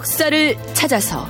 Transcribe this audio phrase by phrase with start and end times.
[0.00, 1.28] 역사를 찾아서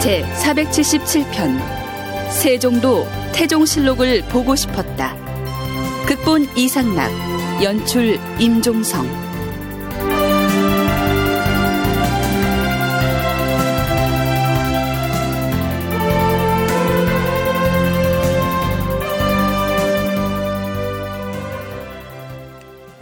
[0.00, 1.60] 제 477편
[2.30, 5.14] 세종도 태종실록을 보고 싶었다.
[6.06, 7.12] 극본 이상락,
[7.62, 9.27] 연출 임종성.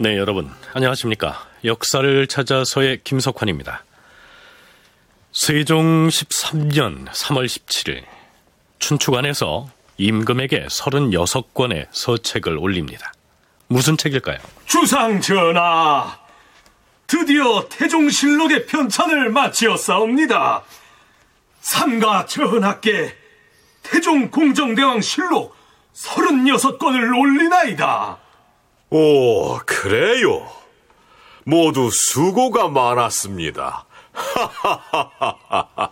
[0.07, 0.49] 네, 여러분.
[0.73, 1.45] 안녕하십니까.
[1.65, 3.83] 역사를 찾아서의 김석환입니다.
[5.33, 8.05] 세종 13년 3월 17일,
[8.79, 13.11] 춘추관에서 임금에게 36권의 서책을 올립니다.
[13.67, 14.37] 무슨 책일까요?
[14.65, 16.17] 주상 전하,
[17.05, 20.63] 드디어 태종실록의 편찬을 마치었사옵니다.
[21.59, 23.13] 삼가 전하께
[23.83, 25.53] 태종 공정대왕 실록
[25.93, 28.19] 36권을 올리나이다.
[28.89, 30.49] 오, 그래요.
[31.43, 33.85] 모두 수고가 많았습니다.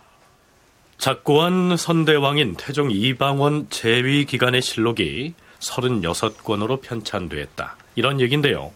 [0.98, 7.76] 작고한 선대왕인 태종 이방원 재위 기간의 실록이 36권으로 편찬됐다.
[7.96, 8.72] 이런 얘기인데요.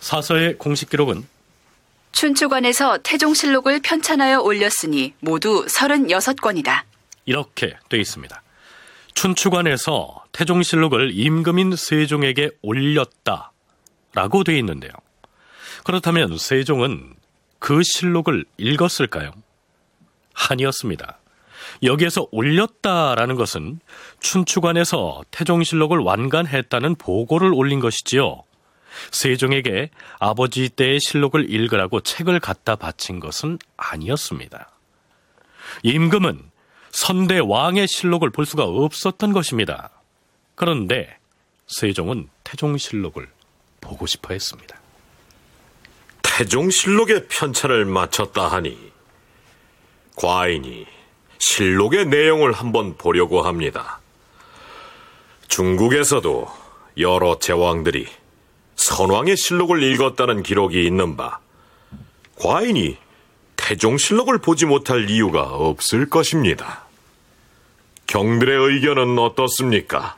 [0.00, 1.26] 사서의 공식 기록은
[2.12, 6.82] 춘추관에서 태종실록을 편찬하여 올렸으니 모두 36권이다.
[7.24, 8.42] 이렇게 돼 있습니다.
[9.14, 14.92] 춘추관에서 태종실록을 임금인 세종에게 올렸다라고 돼 있는데요.
[15.84, 17.14] 그렇다면 세종은
[17.58, 19.32] 그 실록을 읽었을까요?
[20.50, 21.18] 아니었습니다.
[21.82, 23.80] 여기에서 올렸다라는 것은
[24.20, 28.42] 춘추관에서 태종실록을 완간했다는 보고를 올린 것이지요.
[29.10, 34.70] 세종에게 아버지 때의 실록을 읽으라고 책을 갖다 바친 것은 아니었습니다.
[35.82, 36.51] 임금은
[36.92, 39.90] 선대 왕의 실록을 볼 수가 없었던 것입니다.
[40.54, 41.16] 그런데
[41.66, 43.28] 세종은 태종실록을
[43.80, 44.78] 보고 싶어 했습니다.
[46.22, 48.78] 태종실록의 편찬을 마쳤다 하니
[50.16, 50.86] 과인이
[51.38, 54.00] 실록의 내용을 한번 보려고 합니다.
[55.48, 56.48] 중국에서도
[56.98, 58.06] 여러 제왕들이
[58.76, 61.40] 선왕의 실록을 읽었다는 기록이 있는 바
[62.38, 62.98] 과인이
[63.62, 66.82] 태종실록을 보지 못할 이유가 없을 것입니다.
[68.08, 70.16] 경들의 의견은 어떻습니까?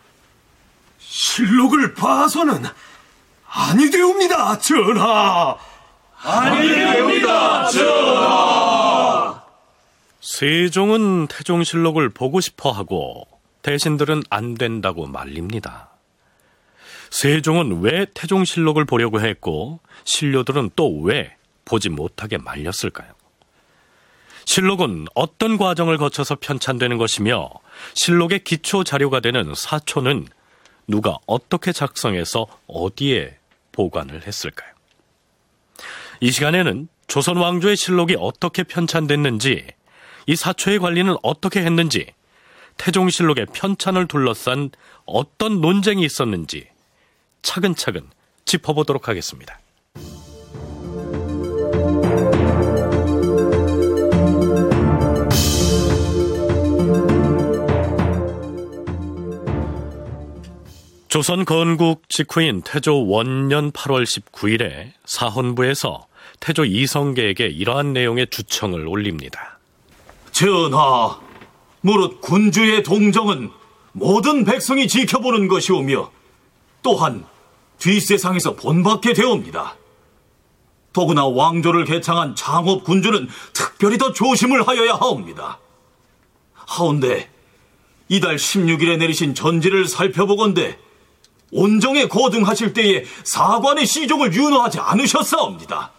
[0.98, 2.64] 실록을 봐서는
[3.46, 5.56] 아니 되옵니다, 전하.
[6.22, 9.44] 아니 되옵니다, 전하.
[10.20, 13.26] 세종은 태종실록을 보고 싶어 하고
[13.62, 15.90] 대신들은 안 된다고 말립니다.
[17.10, 23.12] 세종은 왜 태종실록을 보려고 했고 신료들은 또 왜 보지 못하게 말렸을까요?
[24.46, 27.50] 실록은 어떤 과정을 거쳐서 편찬되는 것이며
[27.94, 30.26] 실록의 기초 자료가 되는 사초는
[30.86, 33.36] 누가 어떻게 작성해서 어디에
[33.72, 34.72] 보관을 했을까요?
[36.20, 39.66] 이 시간에는 조선 왕조의 실록이 어떻게 편찬됐는지,
[40.26, 42.06] 이 사초의 관리는 어떻게 했는지,
[42.76, 44.70] 태종실록의 편찬을 둘러싼
[45.06, 46.66] 어떤 논쟁이 있었는지
[47.42, 48.08] 차근차근
[48.44, 49.60] 짚어보도록 하겠습니다.
[61.14, 66.08] 조선 건국 직후인 태조 원년 8월 19일에 사헌부에서
[66.40, 69.60] 태조 이성계에게 이러한 내용의 주청을 올립니다.
[70.32, 71.20] 전하,
[71.82, 73.52] 무릇 군주의 동정은
[73.92, 76.10] 모든 백성이 지켜보는 것이오며
[76.82, 77.24] 또한
[77.78, 79.76] 뒷세상에서 본받게 되옵니다.
[80.92, 85.60] 더구나 왕조를 개창한 장업 군주는 특별히 더 조심을 하여야 하옵니다.
[86.54, 87.30] 하운데
[88.08, 90.82] 이달 16일에 내리신 전지를 살펴보건대
[91.54, 95.92] 온정에 거등하실 때에 사관의 시종을 윤호하지 않으셨사옵니다.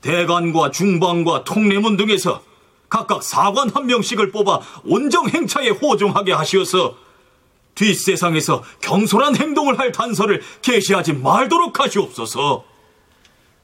[0.00, 2.42] 대관과 중방과 통례문 등에서
[2.90, 6.96] 각각 사관 한 명씩을 뽑아 온정 행차에 호종하게 하시어서
[7.74, 12.64] 뒷세상에서 경솔한 행동을 할 단서를 게시하지 말도록 하시옵소서.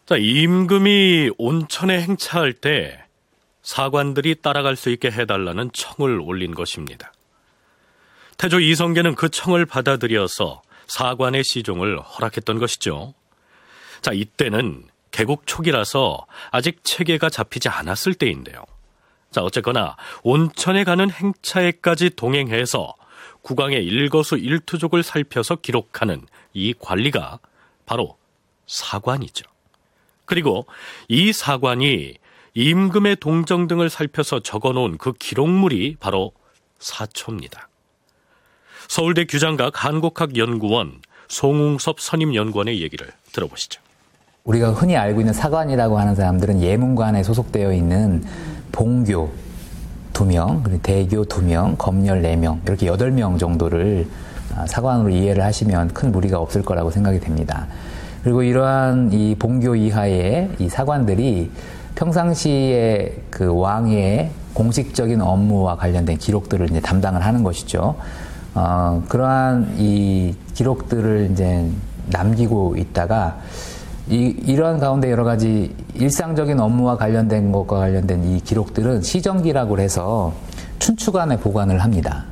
[0.06, 3.04] 자, 임금이 온천에 행차할 때
[3.62, 7.12] 사관들이 따라갈 수 있게 해달라는 청을 올린 것입니다.
[8.40, 13.12] 태조 이성계는 그 청을 받아들여서 사관의 시종을 허락했던 것이죠.
[14.00, 18.64] 자, 이때는 개국 초기라서 아직 체계가 잡히지 않았을 때인데요.
[19.30, 22.94] 자, 어쨌거나 온천에 가는 행차에까지 동행해서
[23.42, 26.22] 국왕의 일거수 일투족을 살펴서 기록하는
[26.54, 27.40] 이 관리가
[27.84, 28.16] 바로
[28.66, 29.44] 사관이죠.
[30.24, 30.66] 그리고
[31.08, 32.14] 이 사관이
[32.54, 36.32] 임금의 동정 등을 살펴서 적어 놓은 그 기록물이 바로
[36.78, 37.69] 사초입니다.
[38.90, 40.94] 서울대 규장각 한국학연구원
[41.28, 43.80] 송웅섭 선임연구원의 얘기를 들어보시죠.
[44.42, 48.24] 우리가 흔히 알고 있는 사관이라고 하는 사람들은 예문관에 소속되어 있는
[48.72, 49.30] 봉교
[50.12, 54.08] 두 명, 대교 두 명, 검열 네 명, 이렇게 여덟 명 정도를
[54.56, 57.68] 아, 사관으로 이해를 하시면 큰 무리가 없을 거라고 생각이 됩니다.
[58.24, 61.48] 그리고 이러한 이 봉교 이하의 이 사관들이
[61.94, 67.94] 평상시에 그 왕의 공식적인 업무와 관련된 기록들을 이제 담당을 하는 것이죠.
[68.54, 71.66] 어, 그러한 이 기록들을 이제
[72.08, 73.38] 남기고 있다가
[74.08, 80.32] 이, 이러한 가운데 여러 가지 일상적인 업무와 관련된 것과 관련된 이 기록들은 시정기라고 해서
[80.80, 82.24] 춘추관에 보관을 합니다.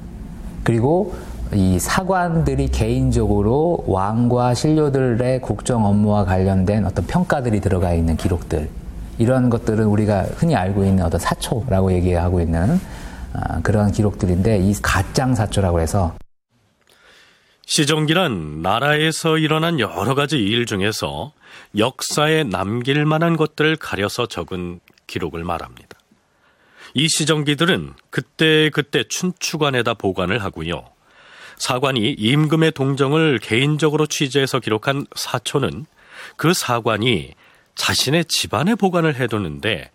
[0.64, 1.14] 그리고
[1.54, 8.68] 이 사관들이 개인적으로 왕과 신료들의 국정 업무와 관련된 어떤 평가들이 들어가 있는 기록들
[9.18, 12.80] 이런 것들은 우리가 흔히 알고 있는 어떤 사초라고 얘기하고 있는
[13.40, 16.17] 아, 그런 기록들인데 이 가짱 사초라고 해서
[17.67, 21.32] 시정기란 나라에서 일어난 여러 가지 일 중에서
[21.76, 25.99] 역사에 남길 만한 것들을 가려서 적은 기록을 말합니다.
[26.94, 30.85] 이 시정기들은 그때 그때 그때 춘추관에다 보관을 하고요.
[31.58, 35.87] 사관이 임금의 동정을 개인적으로 취재해서 기록한 사초는
[36.37, 37.35] 그 사관이
[37.75, 39.90] 자신의 집안에 보관을 해두는데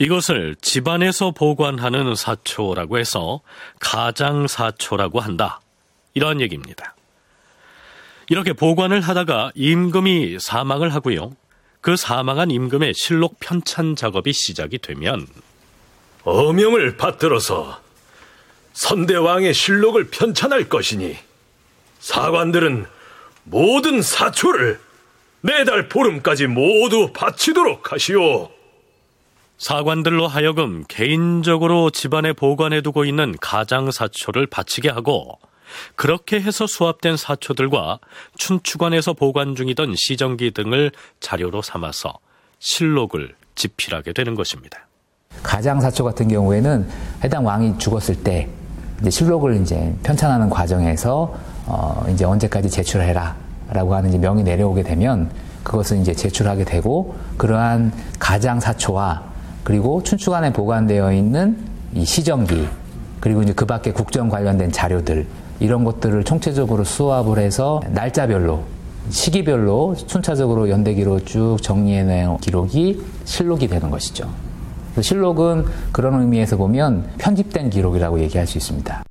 [0.00, 3.42] 이것을 집안에서 보관하는 사초라고 해서
[3.80, 5.60] 가장사초라고 한다.
[6.14, 6.96] 이런 얘기입니다.
[8.30, 11.36] 이렇게 보관을 하다가 임금이 사망을 하고요.
[11.82, 15.26] 그 사망한 임금의 실록 편찬 작업이 시작이 되면
[16.24, 17.82] 어명을 받들어서
[18.72, 21.16] 선대왕의 실록을 편찬할 것이니
[21.98, 22.86] 사관들은
[23.44, 24.80] 모든 사초를
[25.42, 28.59] 매달 보름까지 모두 바치도록 하시오.
[29.60, 35.38] 사관들로 하여금 개인적으로 집안에 보관해두고 있는 가장사초를 바치게 하고
[35.96, 37.98] 그렇게 해서 수합된 사초들과
[38.38, 42.14] 춘추관에서 보관 중이던 시정기 등을 자료로 삼아서
[42.58, 44.88] 실록을 집필하게 되는 것입니다.
[45.42, 46.88] 가장사초 같은 경우에는
[47.22, 48.48] 해당 왕이 죽었을 때
[49.02, 51.34] 이제 실록을 이제 편찬하는 과정에서
[51.66, 55.30] 어 이제 언제까지 제출해라라고 하는 이제 명이 내려오게 되면
[55.62, 59.29] 그것을 이제 제출하게 되고 그러한 가장사초와
[59.64, 61.56] 그리고 춘추관에 보관되어 있는
[61.94, 62.68] 이 시정기
[63.20, 65.26] 그리고 이제 그 밖에 국정 관련된 자료들
[65.60, 68.64] 이런 것들을 총체적으로 수합을 해서 날짜별로
[69.10, 74.32] 시기별로 순차적으로 연대기로 쭉 정리해낸 기록이 실록이 되는 것이죠.
[75.00, 79.04] 실록은 그런 의미에서 보면 편집된 기록이라고 얘기할 수 있습니다.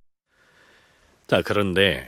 [1.27, 2.07] 자, 그런데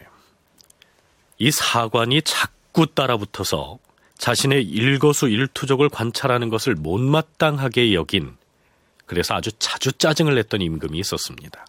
[1.37, 3.77] 이 사관이 자꾸 따라붙어서
[4.21, 8.37] 자신의 일거수 일투족을 관찰하는 것을 못마땅하게 여긴
[9.07, 11.65] 그래서 아주 자주 짜증을 냈던 임금이 있었습니다.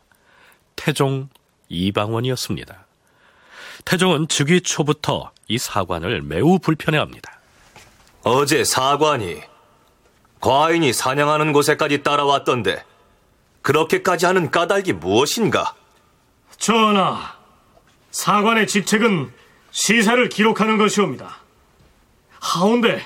[0.76, 1.30] 태종
[1.70, 2.86] 이방원이었습니다.
[3.86, 7.40] 태종은 즉위 초부터 이 사관을 매우 불편해합니다.
[8.22, 9.40] 어제 사관이
[10.40, 12.84] 과인이 사냥하는 곳에까지 따라왔던데
[13.62, 15.74] 그렇게까지 하는 까닭이 무엇인가?
[16.58, 17.34] 전하,
[18.10, 19.32] 사관의 직책은
[19.70, 21.41] 시사를 기록하는 것이옵니다.
[22.42, 23.00] 하운데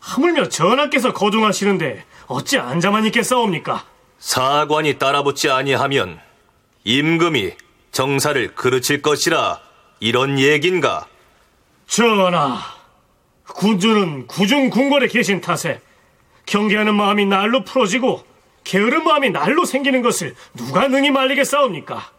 [0.00, 3.84] 하물며 전하께서 거둥하시는데 어찌 앉아만 있겠사옵니까?
[4.18, 6.18] 사관이 따라붙지 아니하면
[6.84, 7.52] 임금이
[7.92, 9.60] 정사를 그르칠 것이라
[10.00, 11.06] 이런 얘긴가?
[11.86, 12.58] 전하,
[13.46, 15.80] 군주는 구중 궁궐에 계신 탓에
[16.46, 18.24] 경계하는 마음이 날로 풀어지고
[18.64, 22.10] 게으른 마음이 날로 생기는 것을 누가 능히 말리겠사옵니까?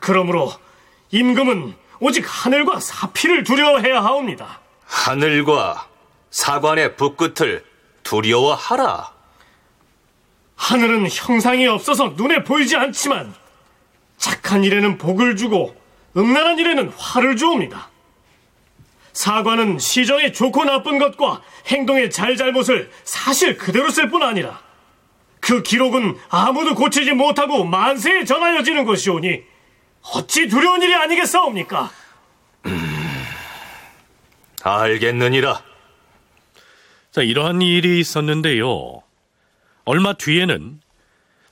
[0.00, 0.52] 그러므로
[1.10, 4.65] 임금은 오직 하늘과 사피를 두려워해야 하옵니다.
[4.86, 5.88] 하늘과
[6.30, 7.64] 사관의 북끝을
[8.02, 9.12] 두려워하라.
[10.56, 13.34] 하늘은 형상이 없어서 눈에 보이지 않지만
[14.16, 15.76] 착한 일에는 복을 주고
[16.16, 17.90] 음란한 일에는 화를 주옵니다.
[19.12, 24.60] 사과는 시정의 좋고 나쁜 것과 행동의 잘잘못을 사실 그대로 쓸 뿐 아니라
[25.40, 29.42] 그 기록은 아무도 고치지 못하고 만세에 전하여지는 것이오니
[30.14, 31.90] 어찌 두려운 일이 아니겠사옵니까?
[34.66, 35.62] 음, 알겠느니라.
[37.12, 39.02] 자, 이러한 일이 있었는데요.
[39.84, 40.80] 얼마 뒤에는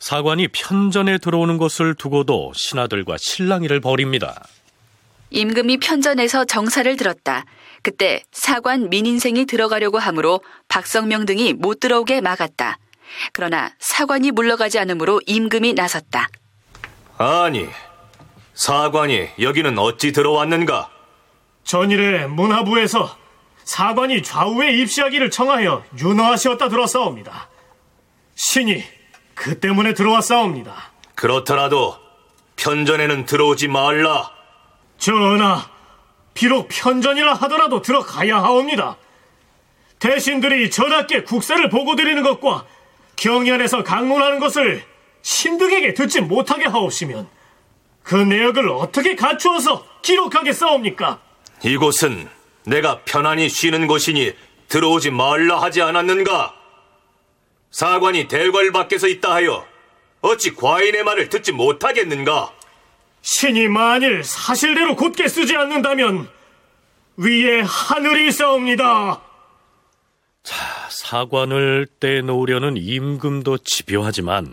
[0.00, 4.44] 사관이 편전에 들어오는 것을 두고도 신하들과 실랑이를 벌입니다.
[5.30, 7.44] 임금이 편전에서 정사를 들었다.
[7.82, 12.78] 그때 사관 민인생이 들어가려고 하므로 박성명 등이 못 들어오게 막았다.
[13.32, 16.28] 그러나 사관이 물러가지 않으므로 임금이 나섰다.
[17.16, 17.68] 아니,
[18.54, 20.93] 사관이 여기는 어찌 들어왔는가?
[21.64, 23.16] 전일에 문화부에서
[23.64, 27.48] 사관이 좌우에 입시하기를 청하여 윤허하시었다 들었사옵니다.
[28.34, 28.84] 신이
[29.34, 30.74] 그 때문에 들어왔사옵니다.
[31.14, 31.96] 그렇더라도
[32.56, 34.30] 편전에는 들어오지 말라.
[34.98, 35.68] 전하,
[36.34, 38.96] 비록 편전이라 하더라도 들어가야 하옵니다.
[39.98, 42.66] 대신들이 전하께 국세를 보고드리는 것과
[43.16, 44.84] 경연에서 강론하는 것을
[45.22, 47.28] 신득에게 듣지 못하게 하옵시면
[48.02, 51.23] 그 내역을 어떻게 갖추어서 기록하겠사옵니까?
[51.64, 52.28] 이곳은
[52.66, 54.32] 내가 편안히 쉬는 곳이니
[54.68, 56.54] 들어오지 말라 하지 않았는가?
[57.70, 59.66] 사관이 대궐 밖에서 있다 하여
[60.20, 62.52] 어찌 과인의 말을 듣지 못하겠는가?
[63.22, 66.28] 신이 만일 사실대로 곧게 쓰지 않는다면
[67.16, 69.22] 위에 하늘이 있사옵니다.
[70.90, 74.52] 사관을 떼놓으려는 임금도 집요하지만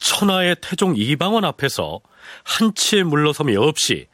[0.00, 2.00] 천하의 태종 이방원 앞에서
[2.42, 4.08] 한치의 물러섬이 없이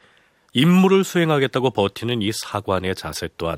[0.53, 3.57] 임무를 수행하겠다고 버티는 이 사관의 자세 또한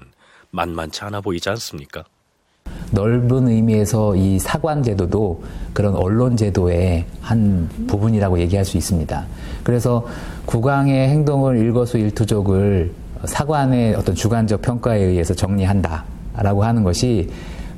[0.52, 2.04] 만만치 않아 보이지 않습니까?
[2.92, 5.44] 넓은 의미에서 이 사관 제도도
[5.74, 9.26] 그런 언론 제도의 한 부분이라고 얘기할 수 있습니다.
[9.64, 10.06] 그래서
[10.46, 12.94] 국왕의 행동을 일거수 일투족을
[13.24, 17.30] 사관의 어떤 주관적 평가에 의해서 정리한다라고 하는 것이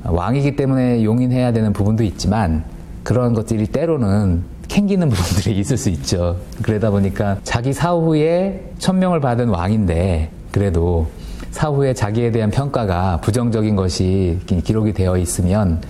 [0.02, 2.64] 왕이기 때문에 용인해야 되는 부분도 있지만
[3.04, 6.36] 그런 것들이 때로는 캥기는 부분들이 있을 수 있죠.
[6.62, 11.06] 그러다 보니까 자기 사후에 천명을 받은 왕인데 그래도
[11.52, 15.80] 사후에 자기에 대한 평가가 부정적인 것이 기록이 되어 있으면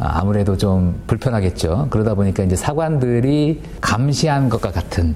[0.00, 1.86] 아무래도 좀 불편하겠죠.
[1.90, 5.14] 그러다 보니까 이제 사관들이 감시한 것과 같은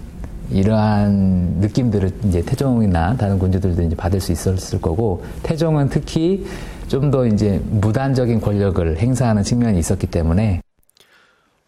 [0.52, 6.47] 이러한 느낌들을 이제 태종이나 다른 군주들도 이제 받을 수 있었을 거고 태종은 특히
[6.87, 10.61] 좀 더 이제 무단적인 권력을 행사하는 측면이 있었기 때문에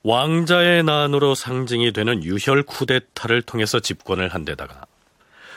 [0.09, 4.87] 왕자의 난으로 상징이 되는 유혈 쿠데타를 통해서 집권을 한 데다가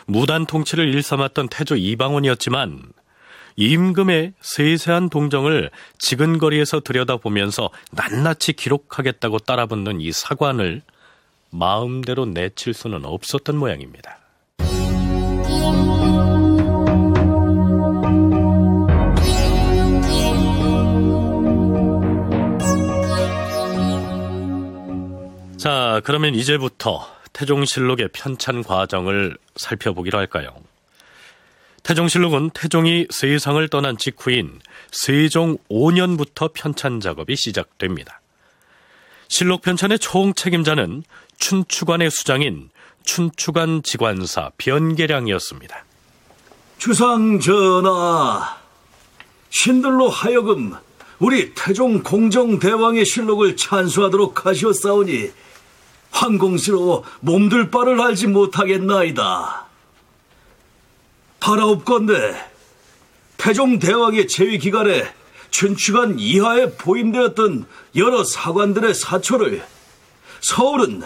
[0.07, 2.81] 무단 통치를 일삼았던 태조 이방원이었지만
[3.55, 10.81] 임금의 세세한 동정을 지근거리에서 들여다보면서 낱낱이 기록하겠다고 따라붙는 이 사관을
[11.49, 14.19] 마음대로 내칠 수는 없었던 모양입니다.
[25.61, 30.55] 자, 그러면 이제부터 태종실록의 편찬 과정을 살펴보기로 할까요?
[31.83, 34.59] 태종실록은 태종이 세상을 떠난 직후인
[34.91, 38.21] 세종 5년부터 편찬 작업이 시작됩니다.
[39.27, 41.03] 실록 편찬의 총 책임자는
[41.37, 42.71] 춘추관의 수장인
[43.03, 45.85] 춘추관 지관사 변계량이었습니다.
[46.79, 48.57] 주상 전하,
[49.51, 50.73] 신들로 하여금
[51.19, 55.50] 우리 태종 공정대왕의 실록을 찬수하도록 하시었사오니
[56.11, 59.65] 황공스러워 몸둘 바를 알지 못하겠나이다.
[61.39, 62.49] 바라옵건대
[63.37, 65.11] 태종 대왕의 재위 기간에
[65.49, 67.65] 춘추관 이하에 보임되었던
[67.95, 69.65] 여러 사관들의 사초를
[70.41, 71.03] 서울은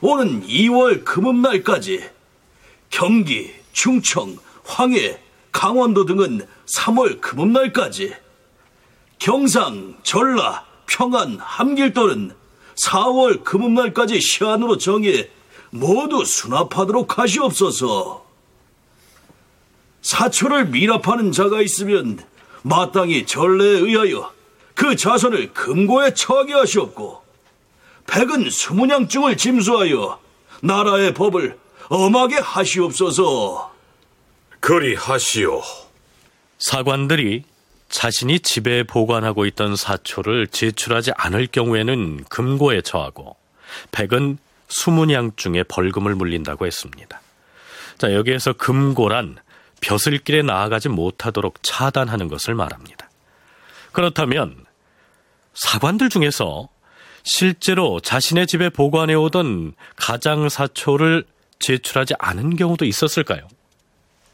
[0.00, 2.10] 오는 2월 금음날까지
[2.90, 5.18] 경기, 충청, 황해,
[5.52, 6.46] 강원도 등은
[6.76, 8.14] 3월 금음날까지
[9.18, 12.34] 경상, 전라, 평안, 함길도는
[12.76, 15.28] 4월 금음날까지 시한으로 정해
[15.70, 18.24] 모두 수납하도록 하시옵소서.
[20.02, 22.18] 사초를 미납하는 자가 있으면
[22.62, 24.32] 마땅히 전례에 의하여
[24.74, 27.22] 그 자손을 금고에 처하게 하시옵고
[28.06, 30.20] 백은 수문양증을 짐수하여
[30.62, 33.72] 나라의 법을 엄하게 하시옵소서.
[34.60, 35.62] 그리 하시오.
[36.58, 37.44] 사관들이
[37.94, 43.36] 자신이 집에 보관하고 있던 사초를 제출하지 않을 경우에는 금고에 처하고
[43.92, 47.20] 백은 수문양 중에 벌금을 물린다고 했습니다.
[47.96, 49.36] 자, 여기에서 금고란
[49.80, 53.08] 벼슬길에 나아가지 못하도록 차단하는 것을 말합니다.
[53.92, 54.56] 그렇다면
[55.54, 56.68] 사관들 중에서
[57.22, 61.24] 실제로 자신의 집에 보관해 오던 가장 사초를
[61.60, 63.46] 제출하지 않은 경우도 있었을까요?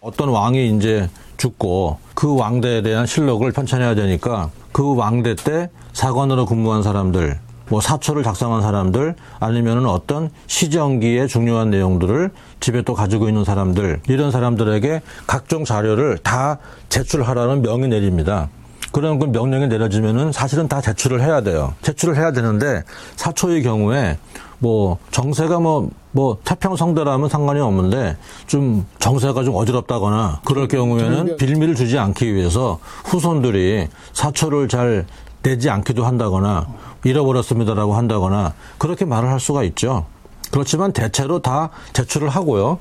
[0.00, 6.82] 어떤 왕이 이제 죽고 그 왕대에 대한 실록을 편찬해야 되니까 그 왕대 때 사관으로 근무한
[6.82, 7.38] 사람들,
[7.68, 12.30] 뭐 사초를 작성한 사람들, 아니면은 어떤 시정기의 중요한 내용들을
[12.60, 18.48] 집에 또 가지고 있는 사람들, 이런 사람들에게 각종 자료를 다 제출하라는 명이 내립니다.
[18.92, 21.74] 그런 그 명령이 내려지면은 사실은 다 제출을 해야 돼요.
[21.82, 22.82] 제출을 해야 되는데
[23.16, 24.18] 사초의 경우에
[24.58, 28.16] 뭐 정세가 뭐뭐 태평성대라면 상관이 없는데
[28.46, 35.06] 좀 정세가 좀 어지럽다거나 그럴 경우에는 빌미를 주지 않기 위해서 후손들이 사초를 잘
[35.42, 36.66] 내지 않기도 한다거나
[37.04, 40.06] 잃어버렸습니다라고 한다거나 그렇게 말을 할 수가 있죠.
[40.50, 42.78] 그렇지만 대체로 다 제출을 하고요.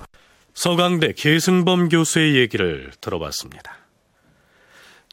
[0.54, 3.72] 서강대 계승범 교수의 얘기를 들어봤습니다.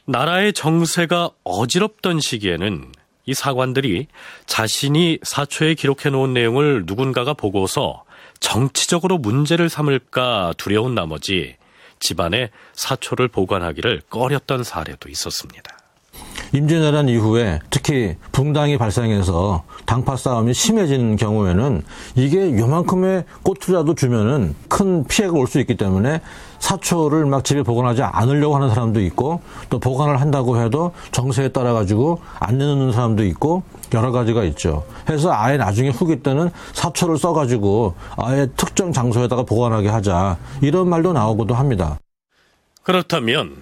[0.06, 2.92] 나라의 정세가 어지럽던 시기에는
[3.26, 4.06] 이 사관들이
[4.46, 8.04] 자신이 사초에 기록해 놓은 내용을 누군가가 보고서
[8.38, 11.56] 정치적으로 문제를 삼을까 두려운 나머지
[11.98, 15.75] 집안에 사초를 보관하기를 꺼렸던 사례도 있었습니다.
[16.52, 21.82] 임진왜란 이후에 특히 붕당이 발생해서 당파 싸움이 심해지는 경우에는
[22.14, 26.20] 이게 요만큼의 꽃이라도 주면은 큰 피해가 올 수 있기 때문에
[26.58, 32.20] 사초를 막 집에 보관하지 않으려고 하는 사람도 있고 또 보관을 한다고 해도 정세에 따라 가지고
[32.40, 33.62] 안 내놓는 사람도 있고
[33.94, 34.84] 여러 가지가 있죠.
[35.08, 41.54] 해서 아예 나중에 후기 때는 사초를 써가지고 아예 특정 장소에다가 보관하게 하자 이런 말도 나오기도
[41.54, 41.98] 합니다.
[42.82, 43.60] 그렇다면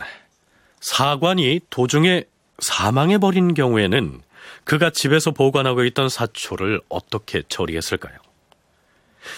[0.80, 2.24] 사관이 도중에
[2.58, 4.22] 사망해 버린 경우에는
[4.64, 8.16] 그가 집에서 보관하고 있던 사초를 어떻게 처리했을까요?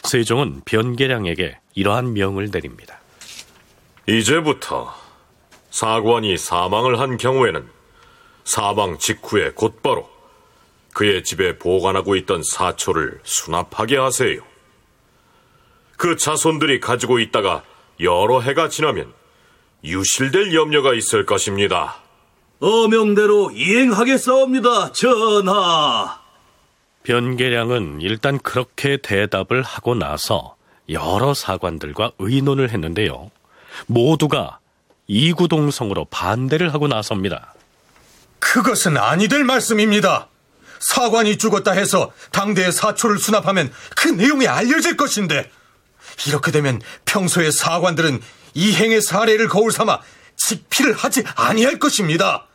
[0.03, 3.01] 세종은 변계량에게 이러한 명을 내립니다.
[4.09, 4.95] 이제부터
[5.71, 7.69] 사관이 사망을 한 경우에는
[8.45, 10.09] 사망 직후에 곧바로
[10.95, 14.41] 그의 집에 보관하고 있던 사초를 수납하게 하세요.
[15.97, 17.65] 그 자손들이 가지고 있다가
[18.01, 19.13] 여러 해가 지나면
[19.85, 21.97] 유실될 염려가 있을 것입니다.
[22.59, 26.21] 어명대로 이행하겠사옵니다, 전하.
[27.03, 30.57] 변계량은 일단 그렇게 대답을 하고 나서
[30.89, 33.31] 여러 사관들과 의논을 했는데요.
[33.87, 34.59] 모두가
[35.07, 37.55] 이구동성으로 반대를 하고 나섭니다.
[38.39, 40.29] 그것은 아니 될 말씀입니다.
[40.79, 45.51] 사관이 죽었다 해서 당대의 사초를 수납하면 그 내용이 알려질 것인데
[46.27, 48.21] 이렇게 되면 평소에 사관들은
[48.55, 50.01] 이행의 사례를 거울 삼아
[50.47, 52.47] 직피를 하지 아니할 것입니다.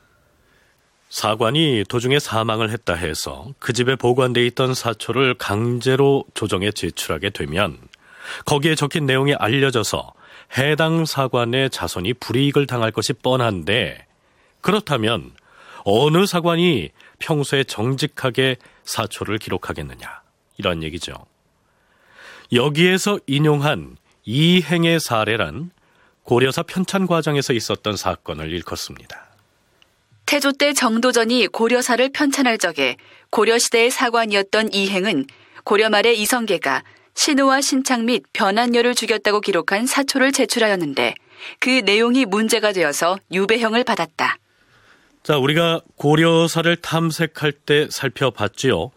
[1.10, 7.78] 사관이 도중에 사망을 했다 해서 그 집에 보관돼 있던 사초를 강제로 조정에 제출하게 되면
[8.46, 10.14] 거기에 적힌 내용이 알려져서
[10.58, 14.06] 해당 사관의 자손이 불이익을 당할 것이 뻔한데
[14.62, 15.32] 그렇다면
[15.84, 20.22] 어느 사관이 평소에 정직하게 사초를 기록하겠느냐
[20.58, 21.14] 이런 얘기죠.
[22.54, 25.72] 여기에서 인용한 이행의 사례란
[26.24, 29.28] 고려사 편찬 과정에서 있었던 사건을 일컫습니다.
[30.26, 32.96] 태조 때 정도전이 고려사를 편찬할 적에
[33.32, 35.26] 고려시대의 사관이었던 이행은
[35.64, 41.16] 고려 말의 이성계가 신우와 신창 및 변한녀를 죽였다고 기록한 사초를 제출하였는데
[41.60, 44.38] 그 내용이 문제가 되어서 유배형을 받았다.
[45.24, 48.92] 자, 우리가 고려사를 탐색할 때 살펴봤지요.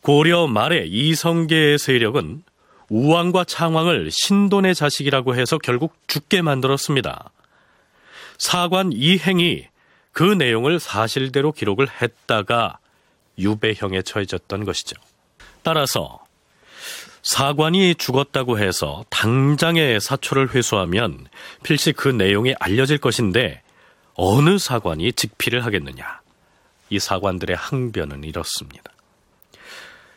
[0.00, 2.42] 고려 말의 이성계의 세력은
[2.88, 7.30] 우왕과 창왕을 신돈의 자식이라고 해서 결국 죽게 만들었습니다.
[8.38, 9.66] 사관 이행이
[10.12, 12.78] 그 내용을 사실대로 기록을 했다가
[13.38, 14.96] 유배형에 처해졌던 것이죠.
[15.62, 16.24] 따라서
[17.22, 21.26] 사관이 죽었다고 해서 당장에 사초를 회수하면
[21.62, 23.62] 필시 그 내용이 알려질 것인데
[24.14, 26.20] 어느 사관이 직피를 하겠느냐.
[26.90, 28.92] 이 사관들의 항변은 이렇습니다.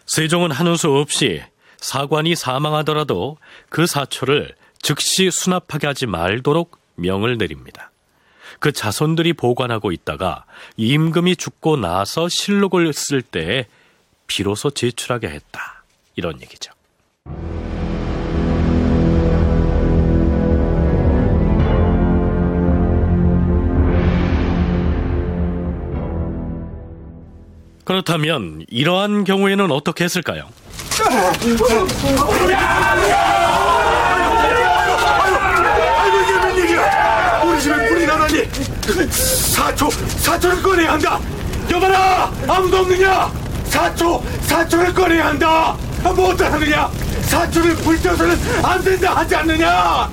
[0.05, 1.41] 세종은 하는 수 없이
[1.77, 3.37] 사관이 사망하더라도
[3.69, 7.91] 그 사초를 즉시 수납하게 하지 말도록 명을 내립니다.
[8.59, 10.45] 그 자손들이 보관하고 있다가
[10.77, 13.67] 임금이 죽고 나서 실록을 쓸때
[14.25, 15.83] 비로소 제출하게 했다.
[16.15, 16.71] 이런 얘기죠.
[27.83, 30.49] 그렇다면 이러한 경우에는 어떻게 했을까요?
[39.09, 41.19] 사초 사초를 꺼내야 한다.
[41.69, 43.31] 여봐라 아무도 없느냐?
[43.65, 45.77] 사초 사초를 꺼내야 한다.
[46.15, 46.89] 뭐 어떡하느냐?
[47.23, 50.09] 사초를 불태워서는 안 된다 하지 않느냐?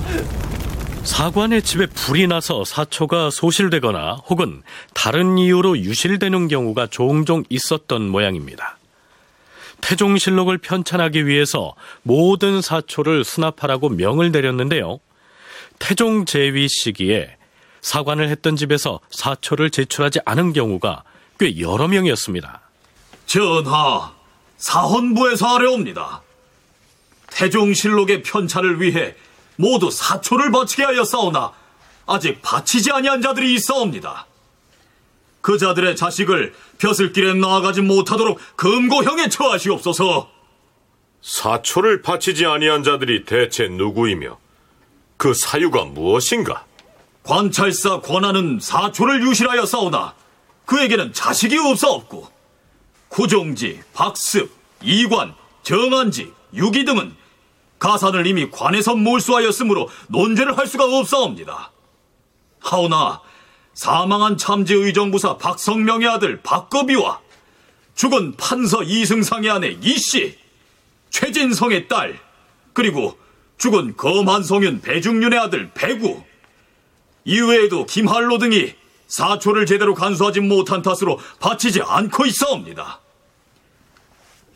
[1.03, 8.74] 사관의 집에 불이 나서 사초가 소실되거나 혹은 다른 이유로 유실되는 경우가 종종 있었던 모양입니다.
[9.81, 14.99] 태종실록을 편찬하기 위해서 모든 사초를 수납하라고 명을 내렸는데요.
[15.79, 17.37] 태종 제위 시기에
[17.81, 21.03] 사관을 했던 집에서 사초를 제출하지 않은 경우가
[21.39, 22.61] 꽤 여러 명이었습니다.
[23.25, 24.11] 전하,
[24.57, 26.21] 사헌부에서 아뢰옵니다.
[27.27, 29.15] 태종실록의 편찬을 위해
[29.57, 31.51] 모두 사초를 바치게 하였사오나
[32.07, 34.25] 아직 바치지 아니한 자들이 있사옵니다.
[35.45, 40.27] 그 자들의 자식을 벼슬길에 나아가지 못하도록 금고형에 처하시옵소서.
[41.21, 44.39] 사초를 바치지 아니한 자들이 대체 누구이며
[45.17, 46.65] 그 사유가 무엇인가?
[47.21, 50.15] 관찰사 권한은 사초를 유실하여 싸우나
[50.65, 52.27] 그에게는 자식이 없사없고
[53.09, 54.49] 구종지, 박습,
[54.81, 57.15] 이관, 정한지, 유기 등은
[57.77, 61.71] 가산을 이미 관에서 몰수하였으므로 논제를 할 수가 없사옵니다.
[62.61, 63.21] 하오나
[63.75, 67.21] 사망한 참지의정부사 박성명의 아들 박거비와
[67.93, 70.37] 죽은 판서 이승상의 아내 이씨,
[71.09, 72.19] 최진성의 딸,
[72.73, 73.17] 그리고
[73.57, 76.23] 죽은 검한성윤 배중윤의 아들 배구
[77.25, 78.73] 이외에도 김한로 등이
[79.07, 83.01] 사초를 제대로 간수하지 못한 탓으로 바치지 않고 있사옵니다.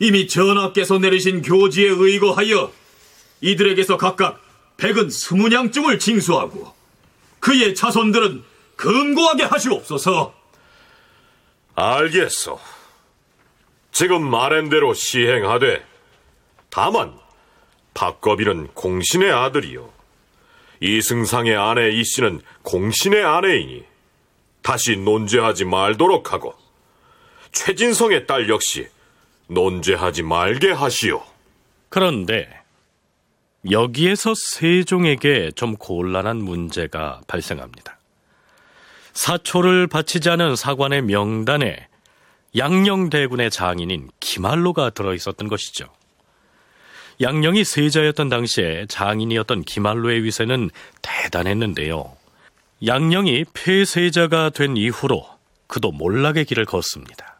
[0.00, 2.72] 이미 전하께서 내리신 교지에 의거하여
[3.42, 4.40] 이들에게서 각각
[4.76, 6.74] 백은 스무냥증을 징수하고
[7.38, 8.49] 그의 자손들은
[8.80, 10.34] 금고하게 하시옵소서.
[11.74, 12.58] 알겠소.
[13.92, 15.84] 지금 말한 대로 시행하되
[16.70, 17.18] 다만
[17.92, 19.92] 박거비는 공신의 아들이요.
[20.80, 23.84] 이승상의 아내 이씨는 공신의 아내이니
[24.62, 26.54] 다시 논죄하지 말도록 하고
[27.52, 28.88] 최진성의 딸 역시
[29.48, 31.22] 논죄하지 말게 하시오.
[31.90, 32.48] 그런데
[33.70, 37.99] 여기에서 세종에게 좀 곤란한 문제가 발생합니다.
[39.12, 41.88] 사초를 바치지 않은 사관의 명단에
[42.56, 45.86] 양녕대군의 장인인 김한로가 들어있었던 것이죠.
[47.20, 50.70] 양녕이 세자였던 당시에 장인이었던 김한로의 위세는
[51.02, 52.16] 대단했는데요.
[52.86, 55.26] 양녕이 폐세자가 된 이후로
[55.66, 57.36] 그도 몰락의 길을 걷습니다.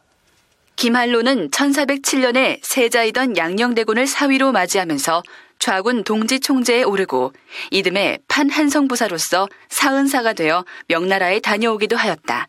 [0.76, 5.22] 김한로는 1407년에 세자이던 양녕대군을 사위로 맞이하면서
[5.60, 7.34] 좌군 동지 총재에 오르고
[7.70, 12.48] 이듬해 판한성 부사로서 사은사가 되어 명나라에 다녀오기도 하였다.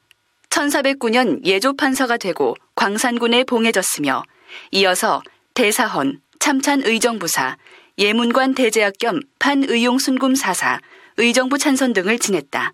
[0.50, 4.24] 1409년 예조판서가 되고 광산군에 봉해졌으며
[4.71, 5.21] 이어서
[5.54, 7.58] 대사헌, 참찬의정부사,
[7.97, 10.80] 예문관 대제학 겸 판의용순금 사사,
[11.17, 12.74] 의정부 찬선 등을 지냈다.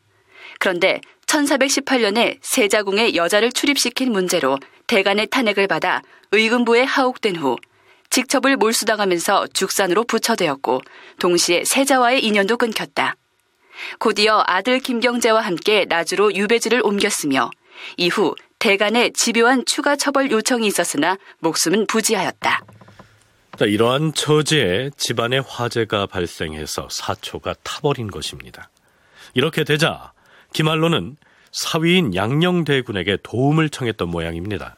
[0.60, 7.58] 그런데 1418년에 세자궁에 여자를 출입시킨 문제로 대간의 탄핵을 받아 의금부에 하옥된 후
[8.10, 10.82] 직첩을 몰수당하면서 죽산으로 부처되었고
[11.20, 13.16] 동시에 세자와의 인연도 끊겼다.
[14.00, 17.52] 곧이어 아들 김경재와 함께 나주로 유배지를 옮겼으며
[17.98, 22.62] 이후 대간에 집요한 추가 처벌 요청이 있었으나 목숨은 부지하였다.
[23.62, 28.70] 이러한 처지에 집안에 화재가 발생해서 사초가 타버린 것입니다.
[29.34, 30.12] 이렇게 되자
[30.54, 31.18] 김한로는
[31.52, 34.76] 사위인 양녕대군에게 도움을 청했던 모양입니다.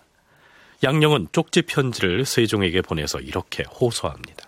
[0.82, 4.48] 양녕은 쪽지 편지를 세종에게 보내서 이렇게 호소합니다.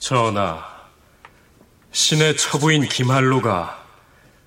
[0.00, 0.64] 전하,
[1.92, 3.84] 신의 처부인 김한로가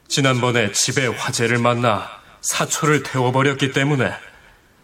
[0.10, 2.10] 지난번에 집에 화재를 만나
[2.42, 4.12] 사초를 태워버렸기 때문에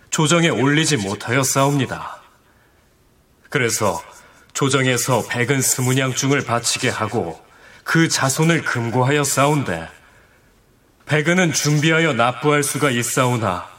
[0.10, 2.22] 조정에 올리지 못하였사옵니다.
[3.50, 4.02] 그래서
[4.54, 7.44] 조정에서 백은 스무냥중을 바치게 하고
[7.84, 9.88] 그 자손을 금고하여 싸운데
[11.06, 13.77] 백은은 준비하여 납부할 수가 있사오나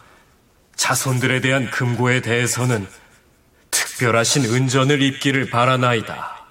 [0.78, 2.86] 자손들에 대한 금고에 대해서는
[3.70, 6.46] 특별하신 은전을 입기를 바라나이다.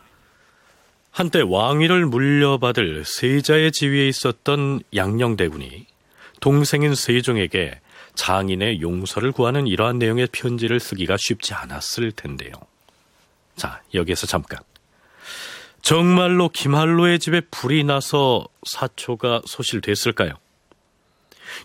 [1.11, 5.87] 한때 왕위를 물려받을 세자의 지위에 있었던 양녕대군이
[6.41, 7.79] 동생인 세종에게
[8.13, 12.51] 장인의 용서를 구하는 이러한 내용의 편지를 쓰기가 쉽지 않았을 텐데요.
[13.55, 14.59] 자, 여기에서 잠깐.
[15.81, 20.33] 정말로 김한로의 집에 불이 나서 사초가 소실됐을까요?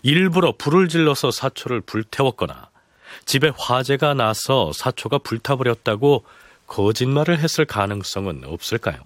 [0.01, 2.69] 일부러 불을 질러서 사초를 불태웠거나
[3.25, 6.23] 집에 화재가 나서 사초가 불타버렸다고
[6.67, 8.97] 거짓말을 했을 가능성은 없을까요?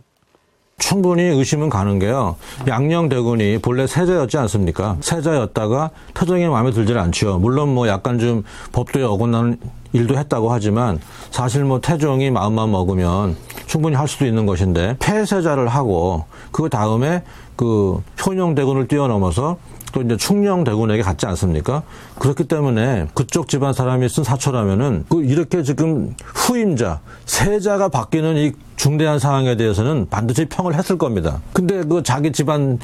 [0.80, 2.36] 충분히 의심은 가는 게요.
[2.68, 4.98] 양녕 대군이 본래 세자였지 않습니까?
[5.02, 7.40] 세자였다가 태종이 마음에 들질 않죠.
[7.40, 9.60] 물론 뭐 약간 좀 법도에 어긋나는
[9.94, 11.00] 일도 했다고 하지만
[11.32, 17.24] 사실 뭐 태종이 마음만 먹으면 충분히 할 수도 있는 것인데 폐세자를 하고 그 다음에
[17.56, 19.58] 그 효녕대군을 뛰어넘어서
[19.94, 21.84] 또 이제 충녕대군에게 갔지 않습니까?
[22.20, 29.20] 그렇기 때문에 그쪽 집안 사람이 쓴 사초라면은 그 이렇게 지금 후임자, 세자가 바뀌는 이 중대한
[29.20, 31.42] 상황에 대해서는 반드시 평을 했을 겁니다.
[31.54, 32.80] 근데 그 자기 집안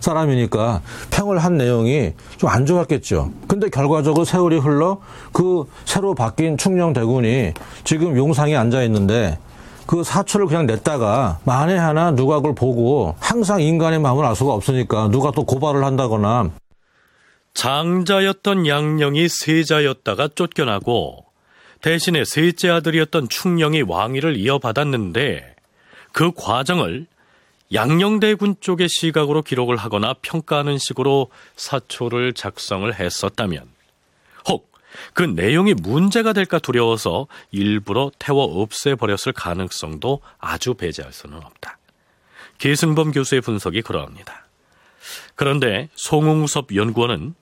[0.00, 3.30] 사람이니까 평을 한 내용이 좀 안 좋았겠죠.
[3.48, 4.98] 근데 결과적으로 세월이 흘러
[5.32, 7.52] 그 새로 바뀐 충녕대군이
[7.84, 9.38] 지금 용상에 앉아 있는데
[9.86, 15.08] 그 사초를 그냥 냈다가 만에 하나 누가 그걸 보고 항상 인간의 마음을 알 수가 없으니까
[15.08, 16.50] 누가 또 고발을 한다거나.
[17.54, 21.24] 장자였던 양령이 세자였다가 쫓겨나고
[21.80, 25.54] 대신에 셋째 아들이었던 충령이 왕위를 이어받았는데
[26.12, 27.06] 그 과정을
[27.72, 33.60] 양령대군 쪽의 시각으로 기록을 하거나 평가하는 식으로 사초를 작성을 했었다면.
[33.60, 33.75] 혹
[35.12, 41.78] 그 내용이 문제가 될까 두려워서 일부러 태워 없애버렸을 가능성도 아주 배제할 수는 없다.
[42.58, 44.46] 계승범 교수의 분석이 그러합니다.
[45.34, 47.34] 그런데 송웅섭 연구원은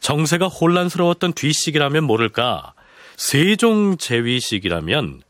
[0.00, 2.74] 정세가 혼란스러웠던 뒤시기라면 모를까
[3.16, 5.22] 세종 재위 시기라면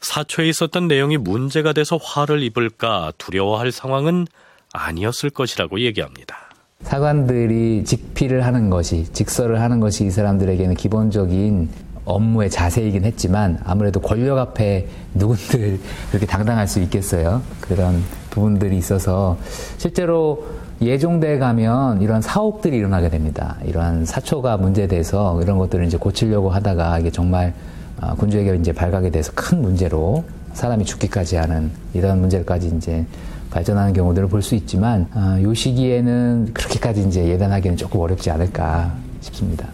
[0.00, 4.26] 사초에 있었던 내용이 문제가 돼서 화를 입을까 두려워할 상황은
[4.72, 6.49] 아니었을 것이라고 얘기합니다.
[6.82, 11.68] 사관들이 직필을 하는 것이, 직서를 하는 것이 이 사람들에게는 기본적인
[12.04, 15.78] 업무의 자세이긴 했지만 아무래도 권력 앞에 누군들
[16.10, 17.42] 그렇게 당당할 수 있겠어요.
[17.60, 19.36] 그런 부분들이 있어서
[19.76, 20.46] 실제로
[20.80, 23.56] 예종대에 가면 이런 사옥들이 일어나게 됩니다.
[23.64, 27.52] 이러한 사초가 문제돼서 이런 것들을 이제 고치려고 하다가 이게 정말
[28.00, 33.04] 어, 군주에게 이제 발각이 돼서 큰 문제로 사람이 죽기까지 하는 이런 문제까지 이제
[33.50, 39.68] 발전하는 경우들을 볼 수 있지만 어, 이 시기에는 그렇게까지 이제 예단하기는 조금 어렵지 않을까 싶습니다.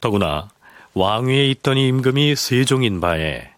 [0.00, 0.48] 더구나
[0.94, 3.50] 왕위에 있던 임금이 세종인 바에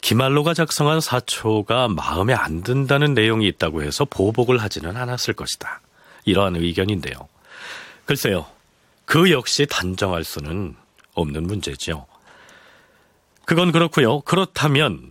[0.00, 5.80] 기말로가 작성한 사초가 마음에 안 든다는 내용이 있다고 해서 보복을 하지는 않았을 것이다.
[6.24, 7.14] 이러한 의견인데요.
[8.06, 8.46] 글쎄요.
[9.04, 10.74] 그 역시 단정할 수는
[11.14, 12.06] 없는 문제지요.
[13.44, 14.20] 그건 그렇고요.
[14.20, 15.10] 그렇다면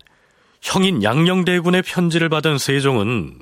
[0.63, 3.37] 형인 양녕대군의 편지를 받은 세종은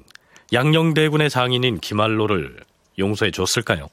[0.51, 2.59] 양녕대군의 장인인 기말로를
[2.97, 3.89] 용서해 줬을까요?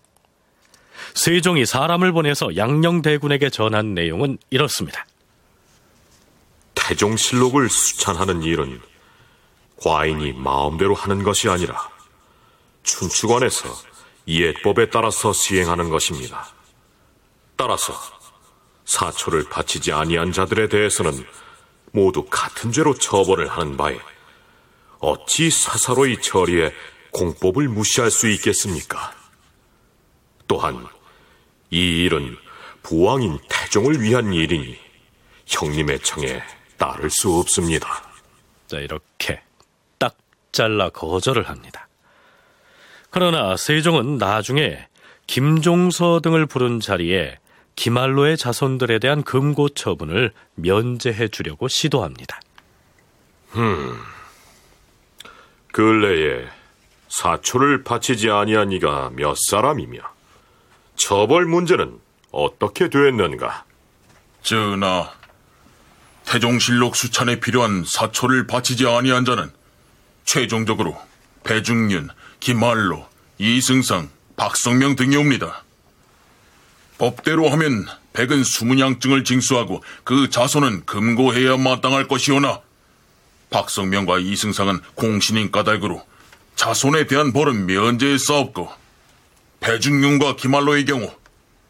[1.14, 5.06] 세종이 사람을 보내서 양녕대군에게 전한 내용은 이렇습니다.
[6.74, 8.80] 태종실록을 수찬하는 일은
[9.82, 11.76] 과인이 마음대로 하는 것이 아니라
[12.82, 13.68] 춘추관에서
[14.26, 16.48] 예법에 따라서 시행하는 것입니다.
[17.56, 17.92] 따라서
[18.86, 21.24] 사초를 바치지 아니한 자들에 대해서는
[21.92, 23.98] 모두 같은 죄로 처벌을 하는 바에
[25.00, 26.72] 어찌 사사로이 처리해
[27.12, 29.14] 공법을 무시할 수 있겠습니까?
[30.46, 30.86] 또한
[31.70, 32.36] 이 일은
[32.82, 34.78] 부왕인 태종을 위한 일이니
[35.46, 36.42] 형님의 청에
[36.76, 38.02] 따를 수 없습니다.
[38.66, 39.40] 자, 이렇게
[39.98, 40.16] 딱
[40.52, 41.88] 잘라 거절을 합니다.
[43.10, 44.86] 그러나 세종은 나중에
[45.26, 47.38] 김종서 등을 부른 자리에
[47.78, 52.40] 기말로의 자손들에 대한 금고 처분을 면제해 주려고 시도합니다.
[53.54, 53.96] 음,
[55.70, 56.48] 근래에
[57.08, 60.00] 사초를 바치지 아니한 이가 몇 사람이며
[60.96, 62.00] 처벌 문제는
[62.32, 63.64] 어떻게 되었는가?
[64.42, 65.12] 전하,
[66.24, 69.52] 태종실록 수찬에 필요한 사초를 바치지 아니한 자는
[70.24, 71.00] 최종적으로
[71.44, 72.08] 배중윤,
[72.40, 73.06] 김말로,
[73.38, 75.62] 이승상, 박성명 등이옵니다.
[76.98, 82.60] 법대로 하면 백은 수문양증을 징수하고 그 자손은 금고해야 마땅할 것이오나
[83.50, 86.02] 박성명과 이승상은 공신인 까닭으로
[86.56, 88.68] 자손에 대한 벌은 면제에 싸웠고
[89.60, 91.10] 배중윤과 김말로의 경우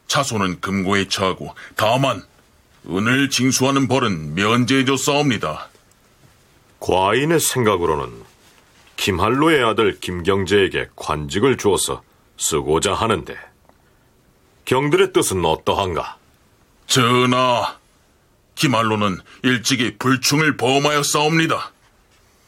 [0.07, 2.23] 자손은 금고에 처하고 다만
[2.89, 5.69] 은을 징수하는 벌은 면제해줘 싸웁니다.
[6.81, 8.23] 과인의 생각으로는
[8.97, 12.03] 김한로의 아들 김경재에게 관직을 주어서
[12.39, 13.37] 쓰고자 하는데
[14.69, 16.19] 경들의 뜻은 어떠한가?
[16.87, 17.79] 전하,
[18.55, 21.73] 김한로는 일찍이 불충을 범하여 싸웁니다.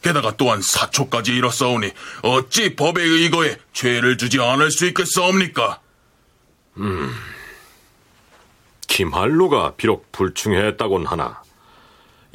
[0.03, 1.89] 게다가 또한 사초까지 일어싸우니
[2.21, 5.79] 어찌 법에 의거해 죄를 주지 않을 수 있겠사옵니까?
[6.77, 7.11] 음,
[8.85, 11.41] 김한로가 비록 불충했다곤 하나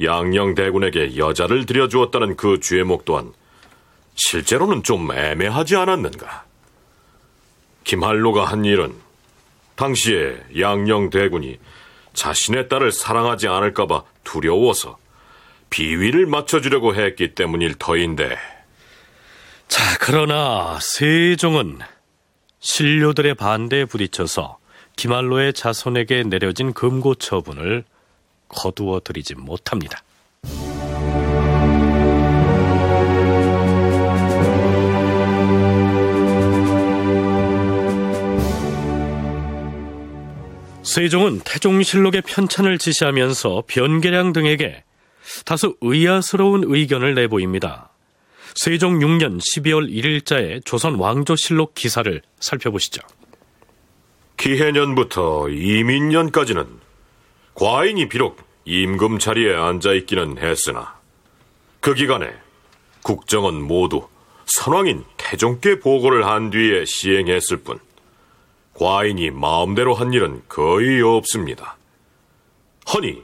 [0.03, 3.31] 양녕대군에게 여자를 들여주었다는 그 죄목 또한
[4.15, 6.43] 실제로는 좀 애매하지 않았는가?
[7.85, 9.06] 김한로가 한 일은
[9.77, 11.57] 당시에 양녕 대군이
[12.13, 14.97] 자신의 딸을 사랑하지 않을까봐 두려워서
[15.69, 18.37] 비위를 맞춰주려고 했기 때문일 터인데.
[19.67, 21.79] 자, 그러나 세종은
[22.59, 24.57] 신료들의 반대에 부딪혀서
[24.95, 27.83] 기말로의 자손에게 내려진 금고 처분을
[28.49, 30.01] 거두어 드리지 못합니다.
[40.87, 44.85] 세종은 태종실록의 편찬을 지시하면서 변계량 등에게
[45.43, 47.89] 다소 의아스러운 의견을 내보입니다.
[48.55, 53.01] 세종 6년 12월 1일자의 조선 왕조실록 기사를 살펴보시죠.
[54.37, 56.65] 기해년부터 이민년까지는
[57.53, 60.97] 과인이 비록 임금 자리에 앉아 있기는 했으나
[61.81, 62.33] 그 기간에
[63.03, 64.07] 국정은 모두
[64.45, 67.77] 선왕인 태종께 보고를 한 뒤에 시행했을 뿐
[68.77, 71.77] 과인이 마음대로 한 일은 거의 없습니다.
[72.93, 73.23] 허니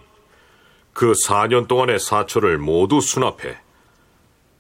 [0.94, 3.58] 그 4년 동안의 사초를 모두 수납해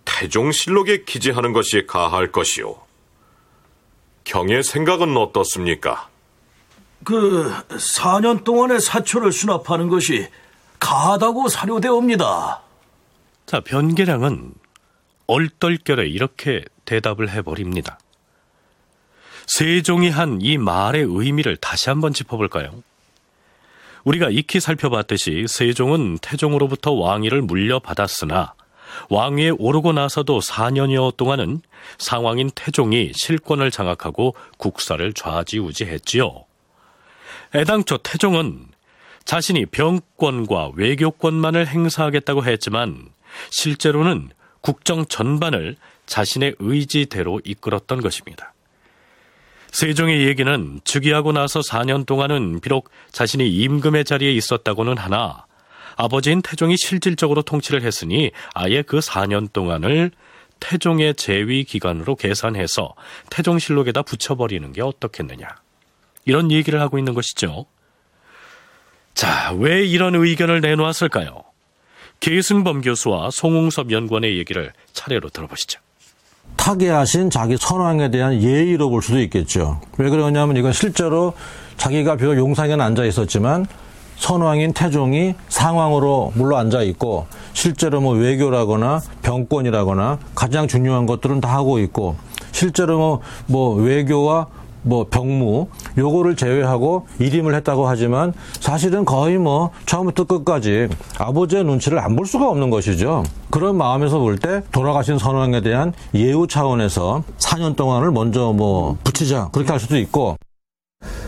[0.05, 2.79] 태종실록에 기재하는 것이 가할 것이오.
[4.23, 6.09] 경의 생각은 어떻습니까?
[7.03, 10.27] 그 4년 동안의 사초를 수납하는 것이
[10.79, 12.61] 가하다고 사료되옵니다.
[13.47, 14.53] 자, 변계량은
[15.25, 17.97] 얼떨결에 이렇게 대답을 해버립니다.
[19.47, 22.83] 세종이 한 이 말의 의미를 다시 한번 짚어볼까요?
[24.03, 28.53] 우리가 익히 살펴봤듯이 세종은 태종으로부터 왕위를 물려받았으나
[29.09, 31.61] 왕위에 오르고 나서도 4년여 동안은
[31.97, 36.45] 상왕인 태종이 실권을 장악하고 국사를 좌지우지했지요.
[37.55, 38.67] 애당초 태종은
[39.25, 43.09] 자신이 병권과 외교권만을 행사하겠다고 했지만
[43.51, 44.29] 실제로는
[44.61, 48.52] 국정 전반을 자신의 의지대로 이끌었던 것입니다.
[49.73, 55.47] 세종의 얘기는 즉위하고 나서 4년 동안은 비록 자신이 임금의 자리에 있었다고는 하나
[55.95, 60.11] 아버지인 태종이 실질적으로 통치를 했으니 아예 그 4년 동안을
[60.59, 62.93] 태종의 재위 기간으로 계산해서
[63.31, 65.47] 태종실록에다 붙여버리는 게 어떻겠느냐.
[66.25, 67.65] 이런 얘기를 하고 있는 것이죠.
[69.15, 71.43] 자, 왜 이런 의견을 내놓았을까요?
[72.19, 75.81] 계승범 교수와 송웅섭 연구원의 얘기를 차례로 들어보시죠.
[76.55, 79.79] 타계하신 자기 선왕에 대한 예의로 볼 수도 있겠죠.
[79.97, 81.33] 왜 그러냐면 이건 실제로
[81.77, 83.65] 자기가 비록 용상에는 앉아 있었지만
[84.17, 91.79] 선왕인 태종이 상왕으로 물러 앉아 있고 실제로 뭐 외교라거나 병권이라거나 가장 중요한 것들은 다 하고
[91.79, 92.15] 있고
[92.51, 94.47] 실제로 뭐, 뭐 외교와
[94.83, 95.67] 뭐 병무
[95.97, 102.47] 요거를 제외하고 일임을 했다고 하지만 사실은 거의 뭐 처음부터 끝까지 아버지의 눈치를 안 볼 수가
[102.49, 103.23] 없는 것이죠.
[103.49, 109.71] 그런 마음에서 볼 때 돌아가신 선왕에 대한 예우 차원에서 4년 동안을 먼저 뭐 붙이자 그렇게
[109.71, 110.35] 할 수도 있고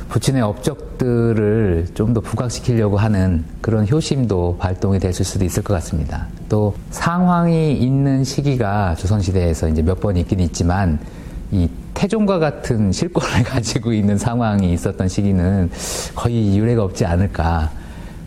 [0.10, 6.28] 부친의 업적들을 좀 더 부각시키려고 하는 그런 효심도 발동이 됐을 수도 있을 것 같습니다.
[6.48, 11.00] 또 상황이 있는 시기가 조선시대에서 이제 몇 번 있긴 있지만
[11.56, 15.70] 이 태종과 같은 실권을 가지고 있는 상황이 있었던 시기는
[16.14, 17.72] 거의 유례가 없지 않을까.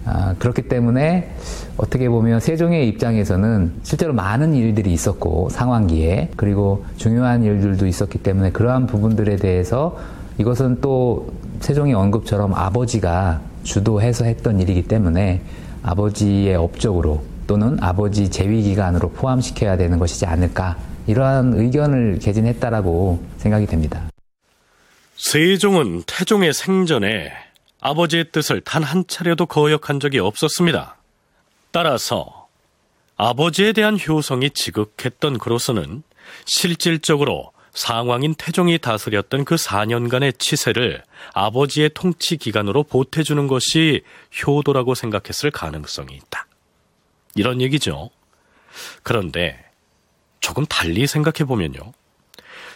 [0.06, 1.34] 아, 그렇기 때문에
[1.76, 8.86] 어떻게 보면 세종의 입장에서는 실제로 많은 일들이 있었고 상황기에 그리고 중요한 일들도 있었기 때문에 그러한
[8.86, 9.98] 부분들에 대해서
[10.38, 15.42] 이것은 또 세종의 언급처럼 아버지가 주도해서 했던 일이기 때문에
[15.82, 20.76] 아버지의 업적으로 또는 아버지 재위 기간으로 포함시켜야 되는 것이지 않을까
[21.08, 24.10] 이러한 의견을 개진했다라고 생각이 됩니다.
[25.16, 27.32] 세종은 태종의 생전에
[27.80, 30.96] 아버지의 뜻을 단 한 차례도 거역한 적이 없었습니다.
[31.70, 32.46] 따라서
[33.16, 36.02] 아버지에 대한 효성이 지극했던 그로서는
[36.44, 44.02] 실질적으로 상왕인 태종이 다스렸던 그 4년간의 치세를 아버지의 통치 기간으로 보태주는 것이
[44.46, 46.46] 효도라고 생각했을 가능성이 있다.
[47.34, 48.10] 이런 얘기죠.
[49.02, 49.67] 그런데
[50.40, 51.80] 조금 달리 생각해 보면요.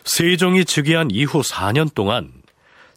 [0.04, 2.32] 세종이 즉위한 이후 4년 동안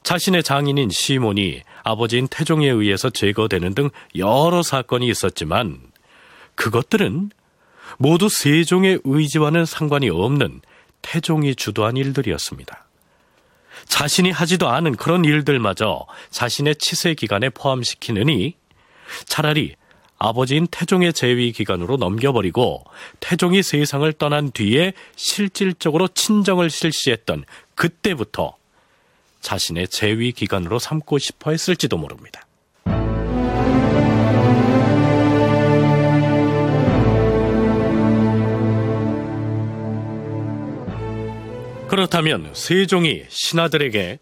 [0.03, 5.81] 자신의 장인인 시몬이 아버지인 태종에 의해서 제거되는 등 여러 사건이 있었지만
[6.55, 7.31] 그것들은
[7.97, 10.61] 모두 세종의 의지와는 상관이 없는
[11.01, 12.85] 태종이 주도한 일들이었습니다.
[13.87, 18.55] 자신이 하지도 않은 그런 일들마저 자신의 치세 기간에 포함시키느니
[19.25, 19.75] 차라리
[20.17, 22.83] 아버지인 태종의 재위 기간으로 넘겨버리고
[23.19, 27.43] 태종이 세상을 떠난 뒤에 실질적으로 친정을 실시했던
[27.75, 28.55] 그때부터
[29.41, 32.41] 자신의 재위 기간으로 삼고 싶어 했을지도 모릅니다.
[41.87, 44.19] 그렇다면 세종이 신하들에게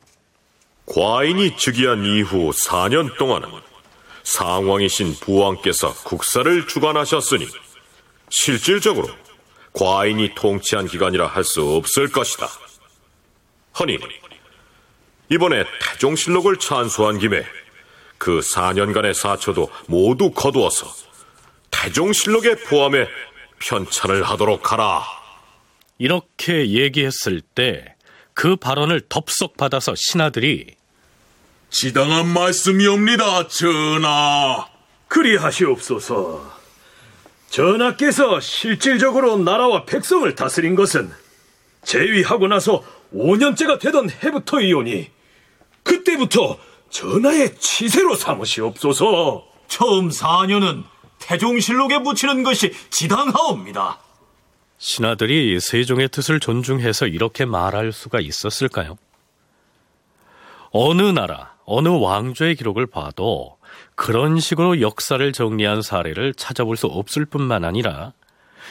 [0.86, 3.50] 과인이 즉위한 이후 4년 동안은
[4.24, 7.48] 상왕이신 부왕께서 국사를 주관하셨으니
[8.30, 9.10] 실질적으로
[9.74, 12.48] 과인이 통치한 기간이라 할 수 없을 것이다.
[13.80, 13.98] 허니
[15.30, 17.44] 이번에 태종실록을 찬수한 김에
[18.18, 20.88] 그 4년간의 사초도 모두 거두어서
[21.72, 23.08] 태종실록에 포함해
[23.60, 25.04] 편찬을 하도록 하라.
[25.98, 27.94] 이렇게 얘기했을 때
[28.34, 30.76] 그 발언을 덥석 받아서 신하들이
[31.74, 34.68] 지당한 말씀이옵니다, 전하.
[35.08, 36.54] 그리하시옵소서.
[37.50, 41.12] 전하께서 실질적으로 나라와 백성을 다스린 것은
[41.84, 45.10] 재위하고 나서 5년째가 되던 해부터이오니
[45.82, 46.60] 그때부터
[46.92, 49.48] 전하의 치세로 삼으시옵소서.
[49.68, 50.84] 처음 4년은
[51.18, 54.00] 태종실록에 붙이는 것이 지당하옵니다.
[54.78, 59.00] 신하들이 세종의 뜻을 존중해서 이렇게 말할 수가 있었을까요?
[60.72, 63.58] 어느 나라, 어느 왕조의 기록을 봐도
[63.96, 68.14] 그런 식으로 역사를 정리한 사례를 찾아볼 수 없을 뿐만 아니라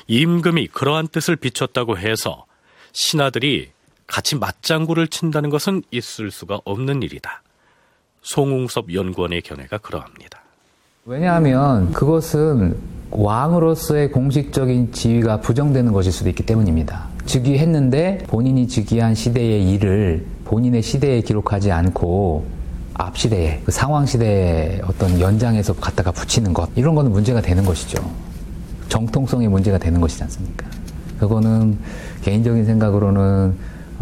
[0.07, 2.45] 임금이 그러한 뜻을 비췄다고 해서
[2.93, 3.71] 신하들이
[4.07, 7.43] 같이 맞장구를 친다는 것은 있을 수가 없는 일이다.
[8.23, 10.43] 송웅섭 연구원의 견해가 그러합니다.
[11.05, 12.77] 왜냐하면 그것은
[13.11, 17.09] 왕으로서의 공식적인 지위가 부정되는 것일 수도 있기 때문입니다.
[17.27, 22.62] 즉위했는데 본인이 즉위한 시대의 일을 본인의 시대에 기록하지 않고
[23.07, 28.03] 앞 시대에 그 상황 시대의 어떤 연장에서 갖다가 붙이는 것 이런 거는 문제가 되는 것이죠.
[28.89, 30.67] 정통성의 문제가 되는 것이지 않습니까?
[31.19, 31.79] 그거는
[32.23, 33.57] 개인적인 생각으로는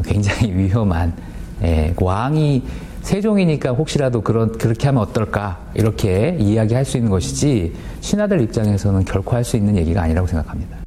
[0.05, 1.15] 굉장히 위험한
[1.63, 2.63] 예, 왕이
[3.03, 9.45] 세종이니까 혹시라도 그런 그렇게 하면 어떨까 이렇게 이야기할 수 있는 것이지 신하들 입장에서는 결코 할
[9.45, 10.79] 수 있는 얘기가 아니라고 생각합니다.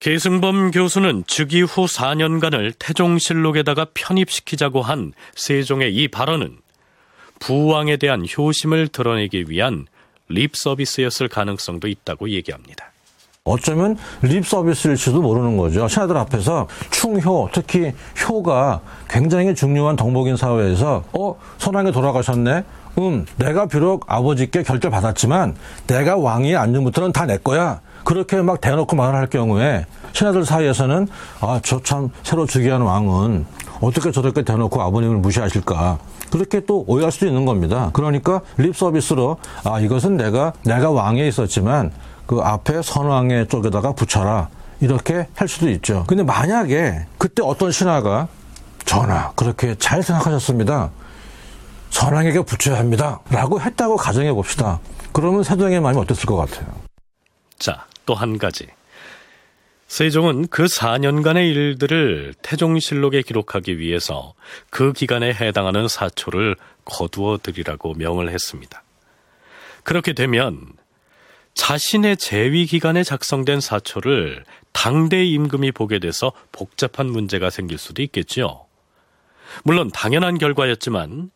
[0.00, 6.56] 계승범 교수는 즉위 후 4년간을 태종실록에다가 편입시키자고 한 세종의 이 발언은
[7.40, 9.86] 부왕에 대한 효심을 드러내기 위한
[10.28, 12.86] 립 서비스였을 가능성도 있다고 얘기합니다.
[13.42, 15.88] 어쩌면 립 서비스일지도 모르는 거죠.
[15.88, 17.92] 신하들 앞에서 충효, 특히
[18.28, 22.64] 효가 굉장히 중요한 덕목인 사회에서 어 선왕에 돌아가셨네.
[22.98, 27.80] 음, 내가 비록 아버지께 결절 받았지만 내가 왕위에 앉은 부터는 다 내 거야.
[28.04, 31.08] 그렇게 막 대놓고 말을 할 경우에 신하들 사이에서는
[31.40, 33.46] 아 저 참 새로 즉위한 왕은
[33.80, 35.98] 어떻게 저렇게 대놓고 아버님을 무시하실까.
[36.30, 37.90] 그렇게 또 오해할 수도 있는 겁니다.
[37.92, 41.90] 그러니까 립 서비스로 아 이것은 내가 내가 왕에 있었지만
[42.26, 44.48] 그 앞에 선왕의 쪽에다가 붙여라.
[44.80, 46.04] 이렇게 할 수도 있죠.
[46.06, 48.28] 근데 만약에 그때 어떤 신하가
[48.86, 50.90] 전하 그렇게 잘 생각하셨습니다.
[51.90, 53.20] 선왕에게 붙여야 합니다.
[53.30, 54.80] 라고 했다고 가정해 봅시다.
[55.12, 56.66] 그러면 세종의 마음이 어땠을 것 같아요?
[57.58, 58.68] 자, 또 한 가지.
[59.90, 64.34] 세종은 그 4년간의 일들을 태종실록에 기록하기 위해서
[64.70, 68.84] 그 기간에 해당하는 사초를 거두어 드리라고 명을 했습니다.
[69.82, 70.64] 그렇게 되면
[71.54, 78.66] 자신의 재위 기간에 작성된 사초를 당대 임금이 보게 돼서 복잡한 문제가 생길 수도 있겠죠.
[79.64, 81.32] 물론 당연한 결과였지만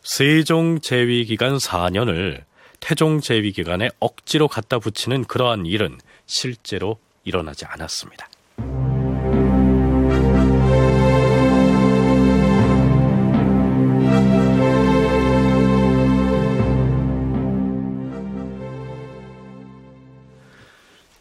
[0.00, 2.44] 세종 재위 기간 4년을
[2.80, 8.28] 태종 재위 기간에 억지로 갖다 붙이는 그러한 일은 실제로 일어나지 않았습니다.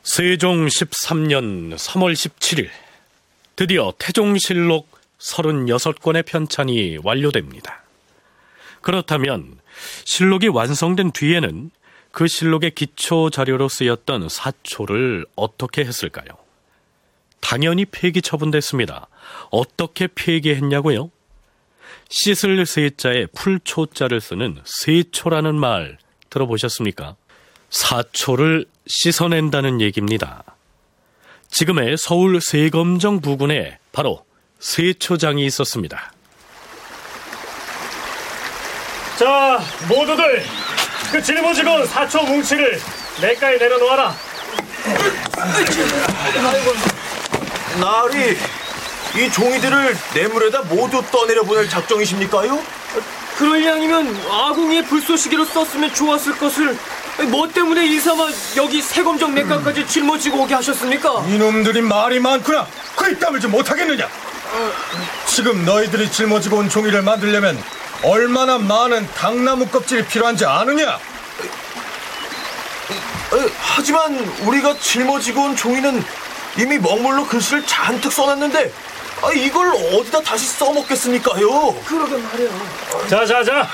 [0.03, 2.69] 세종 13년 3월 17일
[3.55, 4.89] 드디어 태종실록
[5.19, 7.83] 36권의 편찬이 완료됩니다.
[8.81, 9.59] 그렇다면
[10.05, 11.71] 실록이 완성된 뒤에는
[12.19, 16.27] 그 실록의 기초 자료로 쓰였던 사초를 어떻게 했을까요?
[17.39, 19.07] 당연히 폐기 처분됐습니다.
[19.51, 21.11] 어떻게 폐기했냐고요?
[22.09, 25.97] 씻을 세자에 풀초자를 쓰는 세초라는 말
[26.29, 27.15] 들어보셨습니까?
[27.69, 30.43] 사초를 씻어낸다는 얘기입니다.
[31.47, 34.25] 지금의 서울 세검정 부근에 바로
[34.59, 36.11] 세초장이 있었습니다.
[39.17, 40.43] 자, 모두들
[41.11, 42.79] 그 짊어지고 사초 뭉치를
[43.21, 44.15] 내가에 내려놓아라.
[47.79, 48.37] 나리,
[49.15, 52.59] 이 종이들을 뇌물에다 모두 떠내려 보낼 작정이십니까요?
[53.37, 56.77] 그럴 양이면 아궁이에 불쏘시개로 썼으면 좋았을 것을
[57.29, 61.25] 뭐 때문에 이사마 여기 세검정 내과까지 짊어지고 오게 하셨습니까?
[61.27, 62.67] 이놈들이 말이 많구나.
[62.95, 64.07] 그이 땀을 좀 못하겠느냐?
[65.25, 67.61] 지금 너희들이 짊어지고 온 종이를 만들려면
[68.03, 70.93] 얼마나 많은 당나무 껍질이 필요한지 아느냐?
[73.33, 76.03] 에, 하지만 우리가 짊어지고 온 종이는
[76.57, 78.71] 이미 먹물로 글씨를 잔뜩 써놨는데
[79.21, 81.75] 아, 이걸 어디다 다시 써먹겠습니까요?
[81.85, 82.49] 그러게 말이야.
[83.09, 83.67] 자, 자, 자.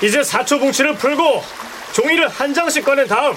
[0.00, 1.44] 이제 사초 뭉치를 풀고
[1.92, 3.36] 종이를 한 장씩 꺼낸 다음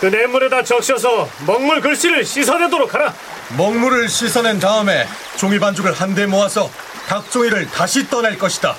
[0.00, 3.12] 그 냇물에다 적셔서 먹물 글씨를 씻어내도록 하라.
[3.56, 6.70] 먹물을 씻어낸 다음에 종이 반죽을 한데 모아서
[7.06, 8.74] 각 종이를 다시 떠낼 것이다.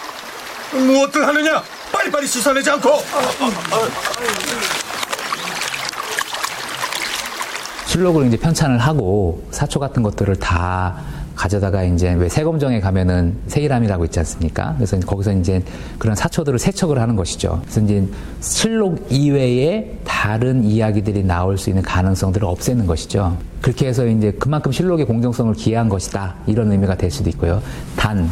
[0.80, 1.61] 무엇들 하느냐?
[1.91, 2.89] 빨리빨리 씻어내지 않고.
[7.86, 10.95] 실록을 이제 편찬을 하고 사초 같은 것들을 다
[11.36, 14.74] 가져다가 이제 왜 세검정에 가면은 세일함이라고 있지 않습니까?
[14.76, 15.63] 그래서 거기서 이제
[15.97, 17.59] 그런 사초들을 세척을 하는 것이죠.
[17.63, 18.07] 그래서 이제
[18.39, 23.38] 실록 이외에 다른 이야기들이 나올 수 있는 가능성들을 없애는 것이죠.
[23.61, 26.36] 그렇게 해서 이제 그만큼 실록의 공정성을 기해한 것이다.
[26.47, 27.61] 이런 의미가 될 수도 있고요.
[27.95, 28.30] 단,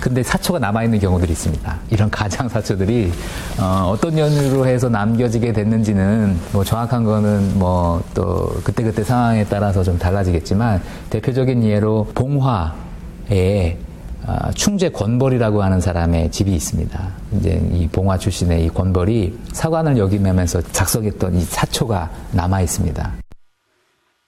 [0.00, 1.78] 근데 사초가 남아있는 경우들이 있습니다.
[1.90, 3.12] 이런 가장 사초들이
[3.60, 9.98] 어, 떤 연유로 해서 남겨지게 됐는지는 뭐 정확한 거는 뭐 또 그때그때 상황에 따라서 좀
[9.98, 13.78] 달라지겠지만 대표적인 예로 봉화에
[14.26, 17.08] 어, 충재 권벌이라고 하는 사람의 집이 있습니다.
[17.36, 23.14] 이제 이 봉화 출신의 이 권벌이 사관을 역임하면서 작성했던 이 사초가 남아 있습니다.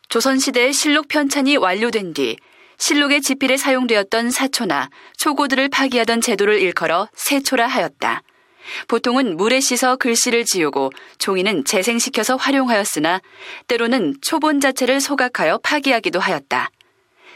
[0.08, 2.36] 조선시대의 실록 편찬이 완료된 뒤
[2.80, 8.22] 실록의 지필에 사용되었던 사초나 초고들을 파기하던 제도를 일컬어 세초라 하였다.
[8.88, 13.20] 보통은 물에 씻어 글씨를 지우고 종이는 재생시켜서 활용하였으나
[13.68, 16.70] 때로는 초본 자체를 소각하여 파기하기도 하였다.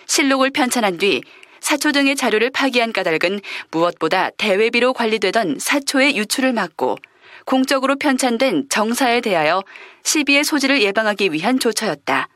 [0.06, 1.22] 실록을 편찬한 뒤
[1.60, 3.40] 사초 등의 자료를 파기한 까닭은
[3.70, 6.96] 무엇보다 대외비로 관리되던 사초의 유출을 막고
[7.44, 9.62] 공적으로 편찬된 정사에 대하여
[10.04, 12.28] 시비의 소지를 예방하기 위한 조처였다.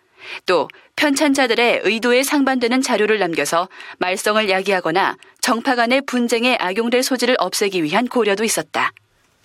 [0.47, 3.69] 또 편찬자들의 의도에 상반되는 자료를 남겨서
[3.99, 8.93] 말썽을 야기하거나 정파 간의 분쟁에 악용될 소지를 없애기 위한 고려도 있었다.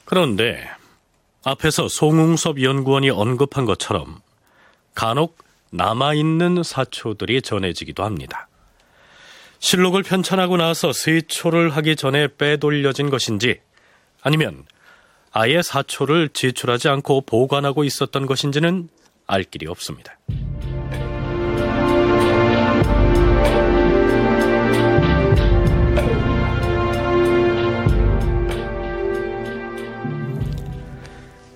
[0.05, 0.69] 그런데
[1.43, 4.21] 앞에서 송웅섭 연구원이 언급한 것처럼
[4.95, 5.37] 간혹
[5.71, 8.47] 남아있는 사초들이 전해지기도 합니다.
[9.59, 13.61] 실록을 편찬하고 나서 세초를 하기 전에 빼돌려진 것인지
[14.21, 14.65] 아니면
[15.31, 18.89] 아예 사초를 제출하지 않고 보관하고 있었던 것인지는
[19.25, 20.17] 알 길이 없습니다.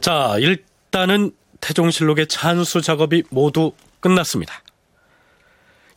[0.07, 4.63] 자, 일단은 태종실록의 찬수 작업이 모두 끝났습니다.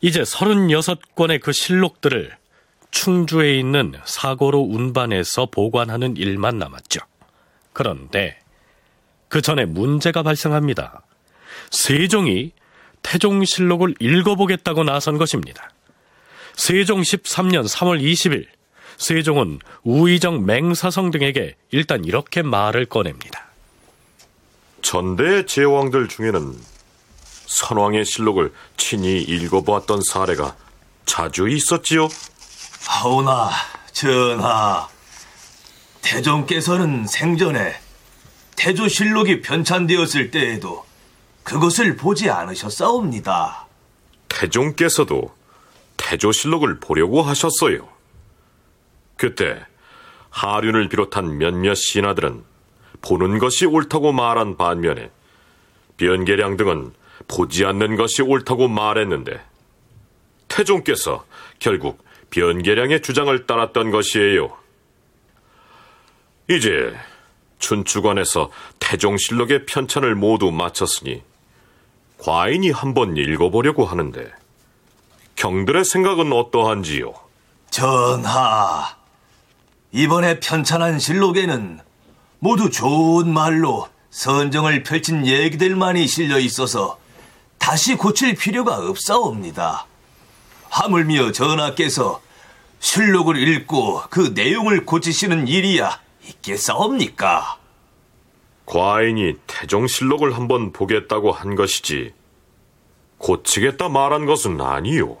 [0.01, 2.35] 이제 36권의 그 실록들을
[2.91, 6.99] 충주에 있는 사고로 운반해서 보관하는 일만 남았죠.
[7.71, 8.37] 그런데
[9.29, 11.03] 그 전에 문제가 발생합니다.
[11.69, 12.51] 세종이
[13.03, 15.71] 태종실록을 읽어보겠다고 나선 것입니다.
[16.57, 18.45] 세종 13년 3월 20일
[18.97, 23.40] 세종은 우의정 맹사성 등에게 일단 이렇게 말을 꺼냅니다.
[24.91, 26.53] 전대 제왕들 중에는
[27.45, 30.57] 선왕의 실록을 친히 읽어보았던 사례가
[31.05, 32.09] 자주 있었지요.
[32.85, 33.51] 하오나
[33.93, 34.89] 전하
[36.01, 37.73] 태종께서는 생전에
[38.57, 40.85] 태조실록이 편찬되었을 때에도
[41.43, 43.67] 그것을 보지 않으셨사옵니다.
[44.27, 45.33] 태종께서도
[45.95, 47.87] 태조실록을 보려고 하셨어요.
[49.15, 49.65] 그때
[50.31, 52.50] 하륜을 비롯한 몇몇 신하들은
[53.01, 55.09] 보는 것이 옳다고 말한 반면에
[55.97, 56.93] 변계량 등은
[57.27, 59.39] 보지 않는 것이 옳다고 말했는데
[60.47, 61.25] 태종께서
[61.59, 64.57] 결국 변계량의 주장을 따랐던 것이에요.
[66.49, 66.93] 이제
[67.59, 68.49] 춘추관에서
[68.79, 71.23] 태종실록의 편찬을 모두 마쳤으니
[72.17, 74.31] 과인이 한번 읽어보려고 하는데
[75.35, 77.13] 경들의 생각은 어떠한지요?
[77.69, 78.95] 전하,
[79.91, 81.79] 이번에 편찬한 실록에는
[82.43, 86.97] 모두 좋은 말로 선정을 펼친 얘기들만이 실려 있어서
[87.59, 89.85] 다시 고칠 필요가 없사옵니다.
[90.67, 92.19] 하물며 전하께서
[92.79, 97.59] 실록을 읽고 그 내용을 고치시는 일이야 있겠사옵니까?
[98.65, 102.11] 과인이 태종실록을 한번 보겠다고 한 것이지
[103.19, 105.17] 고치겠다 말한 것은 아니요.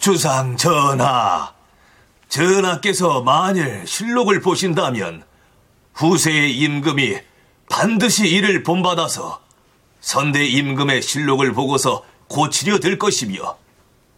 [0.00, 1.52] 주상 전하,
[2.30, 5.22] 전하께서 만일 실록을 보신다면
[5.96, 7.18] 후세의 임금이
[7.68, 9.40] 반드시 이를 본받아서
[10.00, 13.56] 선대 임금의 실록을 보고서 고치려 될 것이며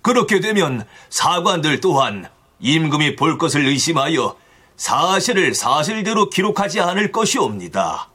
[0.03, 2.29] 그렇게 되면 사관들 또한
[2.61, 4.37] 임금이 볼 것을 의심하여
[4.77, 8.09] 사실을 사실대로 기록하지 않을 것이옵니다.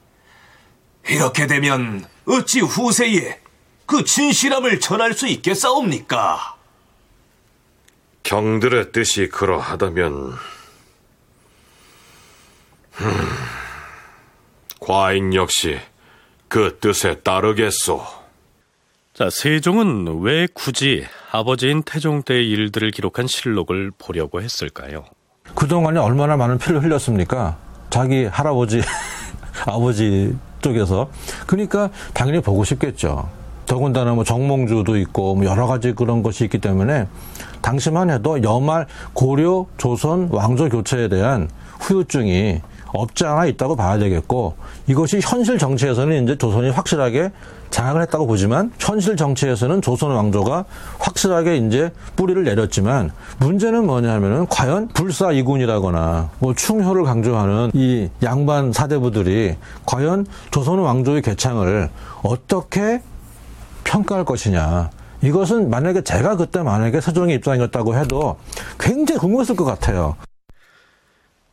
[1.08, 3.40] 이렇게 되면 어찌 후세에
[3.86, 6.56] 그 진실함을 전할 수 있겠사옵니까?
[8.24, 10.38] 경들의 뜻이 그러하다면
[13.02, 13.53] 음,
[14.86, 15.78] 과인 역시
[16.50, 18.02] 그 뜻에 따르겠소.
[19.14, 25.06] 자, 세종은 왜 굳이 아버지인 태종 때의 일들을 기록한 실록을 보려고 했을까요?
[25.56, 27.58] 그동안에 얼마나 많은 피를 흘렸습니까?
[27.90, 28.82] 자기 할아버지,
[29.66, 31.10] 아버지 쪽에서.
[31.48, 33.30] 그러니까 당연히 보고 싶겠죠.
[33.66, 37.08] 더군다나 뭐 정몽주도 있고 뭐 여러 가지 그런 것이 있기 때문에
[37.62, 42.62] 당시만 해도 여말 고려 조선 왕조 교체에 대한 후유증이
[42.94, 44.56] 없지 않아 있다고 봐야 되겠고
[44.88, 47.32] 이것이 현실 정치에서는 이제 조선이 확실하게
[47.70, 50.66] 장악을 했다고 보지만 현실 정치에서는 조선 왕조가
[51.00, 59.56] 확실하게 이제 뿌리를 내렸지만 문제는 뭐냐면은 과연 불사 이군이라거나 뭐 충효를 강조하는 이 양반 사대부들이
[59.86, 61.90] 과연 조선 왕조의 개창을
[62.22, 63.02] 어떻게
[63.84, 64.92] 평가할 것이냐.
[65.24, 68.38] 이것은 만약에 제가 그때 만약에 세종의 입장이었다고 해도
[68.80, 70.16] 굉장히 궁금했을 것 같아요.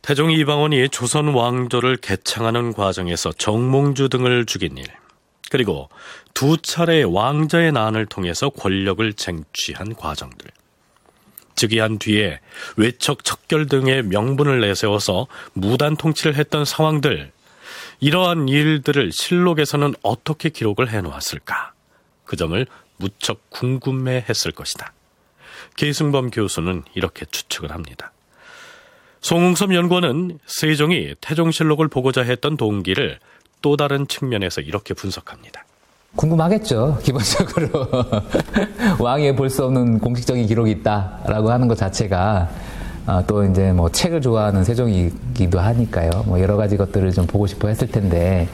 [0.01, 4.85] 태종 이방원이 조선 왕조를 개창하는 과정에서 정몽주 등을 죽인 일,
[5.51, 5.89] 그리고
[6.33, 10.49] 두 차례 왕자의 난을 통해서 권력을 쟁취한 과정들.
[11.55, 12.39] 즉위한 뒤에
[12.77, 17.31] 외척 척결 등의 명분을 내세워서 무단 통치를 했던 상황들,
[17.99, 21.73] 이러한 일들을 실록에서는 어떻게 기록을 해놓았을까?
[22.25, 22.65] 그 점을
[22.97, 24.93] 무척 궁금해 했을 것이다.
[25.75, 28.11] 계승범 교수는 이렇게 추측을 합니다.
[29.21, 33.19] 송웅섭 연구원은 세종이 태종실록을 보고자 했던 동기를
[33.61, 35.63] 또 다른 측면에서 이렇게 분석합니다.
[36.15, 36.97] 궁금하겠죠.
[37.03, 37.87] 기본적으로
[38.99, 42.49] 왕이 볼수 없는 공식적인 기록이 있다라고 하는 것 자체가
[43.07, 46.09] 어, 또 이제 뭐 책을 좋아하는 세종이기도 하니까요.
[46.25, 48.49] 뭐 여러 가지 것들을 좀 보고 싶어 했을 텐데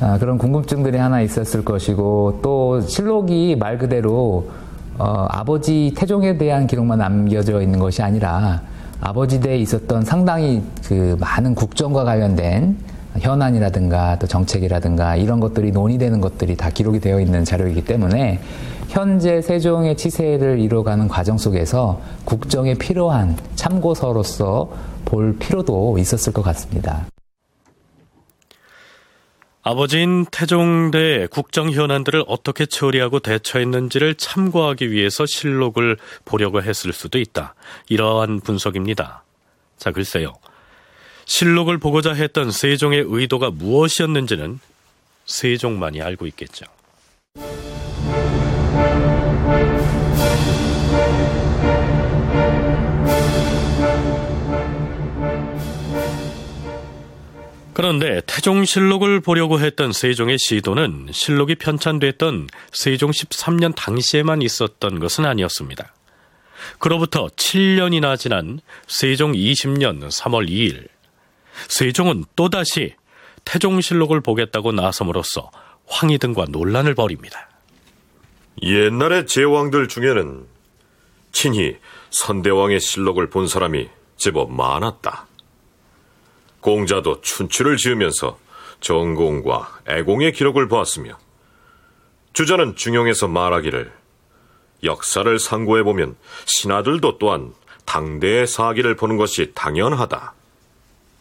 [0.00, 4.50] 아, 그런 궁금증들이 하나 있었을 것이고 또 실록이 말 그대로
[4.98, 8.62] 어, 아버지 태종에 대한 기록만 남겨져 있는 것이 아니라
[9.00, 12.76] 아버지 때에 있었던 상당히 그 많은 국정과 관련된
[13.18, 18.40] 현안이라든가 또 정책이라든가 이런 것들이 논의되는 것들이 다 기록이 되어 있는 자료이기 때문에
[18.88, 24.70] 현재 세종의 치세를 이루어가는 과정 속에서 국정에 필요한 참고서로서
[25.04, 27.06] 볼 필요도 있었을 것 같습니다.
[29.66, 35.96] 아버지인 태종대의 국정 현안들을 어떻게 처리하고 대처했는지를 참고하기 위해서 실록을
[36.26, 37.54] 보려고 했을 수도 있다.
[37.88, 39.24] 이러한 분석입니다.
[39.78, 40.34] 자, 글쎄요.
[41.24, 44.60] 실록을 보고자 했던 세종의 의도가 무엇이었는지는
[45.24, 46.66] 세종만이 알고 있겠죠.
[57.74, 65.92] 그런데 태종실록을 보려고 했던 세종의 시도는 실록이 편찬됐던 세종 13년 당시에만 있었던 것은 아니었습니다.
[66.78, 70.86] 그로부터 7년이나 지난 세종 20년 3월 2일,
[71.68, 72.94] 세종은 또다시
[73.44, 75.50] 태종실록을 보겠다고 나섬으로써
[75.86, 77.48] 황희 등과 논란을 벌입니다.
[78.62, 80.46] 옛날의 제왕들 중에는
[81.32, 81.76] 친히
[82.10, 85.26] 선대왕의 실록을 본 사람이 제법 많았다.
[86.64, 88.38] 공자도 춘추를 지으면서
[88.80, 91.18] 전공과 애공의 기록을 보았으며
[92.32, 93.92] 주자는 중용에서 말하기를
[94.82, 97.52] 역사를 상고해보면 신하들도 또한
[97.84, 100.32] 당대의 사기를 보는 것이 당연하다.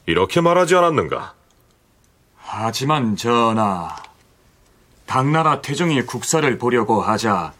[0.05, 1.33] 이렇게 말하지 않았는가?
[2.37, 3.97] 하지만 전하,
[5.05, 7.53] 당나라 태종이 국사를 보려고 하자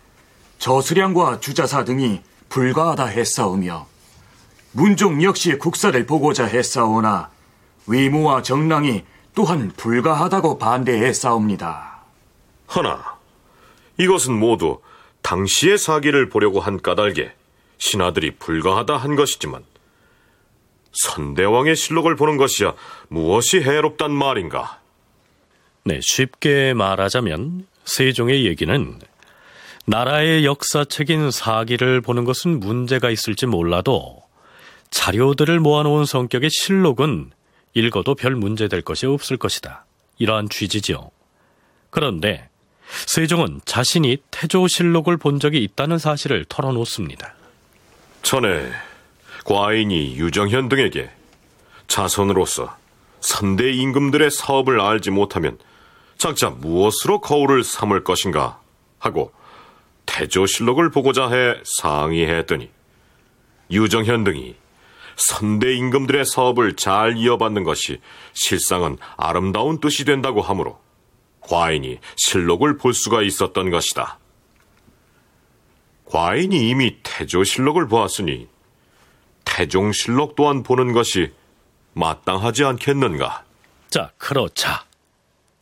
[0.58, 3.88] 저수량과 주자사 등이 불가하다 했사오며
[4.72, 7.33] 문종 역시 국사를 보고자 했사오나
[7.88, 9.04] 위무와 정랑이
[9.36, 12.04] 또한 불가하다고 반대했사옵니다.
[12.68, 13.18] 하나,
[13.98, 14.80] 이것은 모두
[15.22, 17.34] 당시의 사기를 보려고 한 까닭에
[17.78, 19.64] 신하들이 불가하다 한 것이지만
[20.94, 22.74] 선대왕의 실록을 보는 것이야
[23.10, 24.80] 무엇이 해롭단 말인가?
[25.84, 29.00] 네, 쉽게 말하자면 세종의 얘기는
[29.86, 34.24] 나라의 역사책인 사기를 보는 것은 문제가 있을지 몰라도
[34.92, 37.32] 자료들을 모아놓은 성격의 실록은
[37.74, 39.86] 읽어도 별 문제될 것이 없을 것이다.
[40.19, 41.09] 이러한 취지지요.
[41.89, 42.49] 그런데
[43.07, 47.34] 세종은 자신이 태조실록을 본 적이 있다는 사실을 털어놓습니다.
[48.21, 48.71] 전에
[49.45, 51.09] 과인이 유정현 등에게
[51.88, 52.78] 자손으로서
[53.19, 55.57] 선대 임금들의 사업을 알지 못하면
[56.17, 58.59] 작자 무엇으로 거울을 삼을 것인가
[58.99, 59.32] 하고
[60.05, 62.69] 태조실록을 보고자 해 상의했더니
[63.71, 64.55] 유정현 등이
[65.16, 67.99] 선대 임금들의 사업을 잘 이어받는 것이
[68.34, 70.80] 실상은 아름다운 뜻이 된다고 하므로
[71.41, 74.20] 과인이 실록을 볼 수가 있었던 것이다.
[76.05, 78.47] 과인이 이미 태조실록을 보았으니
[79.45, 81.32] 태종실록 또한 보는 것이
[81.93, 83.43] 마땅하지 않겠는가?
[83.89, 84.86] 자, 그렇자.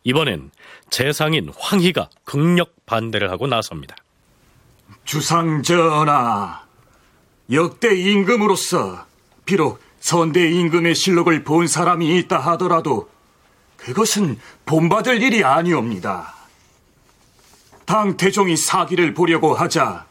[0.03, 0.51] 이번엔
[0.89, 3.95] 재상인 황희가 극력 반대를 하고 나섭니다.
[5.03, 6.63] 주상 전하,
[7.51, 9.05] 역대 임금으로서
[9.51, 13.09] 비록 선대 임금의 실록을 본 사람이 있다 하더라도
[13.75, 16.33] 그것은 본받을 일이 아니옵니다.
[17.85, 20.05] 당 태종이 사기를 보려고 하자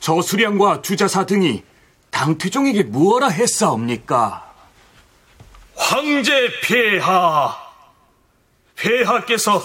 [0.00, 1.62] 저수량과 주자사 등이
[2.10, 4.50] 당 태종에게 무엇라 했사옵니까?
[5.74, 7.54] 황제 폐하,
[8.76, 9.62] 폐하께서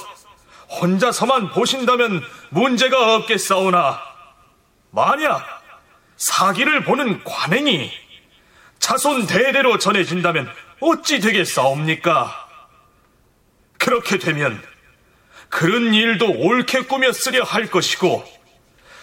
[0.82, 3.98] 혼자서만 보신다면 문제가 없겠사오나
[4.90, 5.42] 만약
[6.18, 8.01] 사기를 보는 관행이
[8.92, 12.50] 자손 대대로 전해진다면 어찌 되겠사옵니까?
[13.78, 14.62] 그렇게 되면
[15.48, 18.26] 그런 일도 옳게 꾸며 쓰려 할 것이고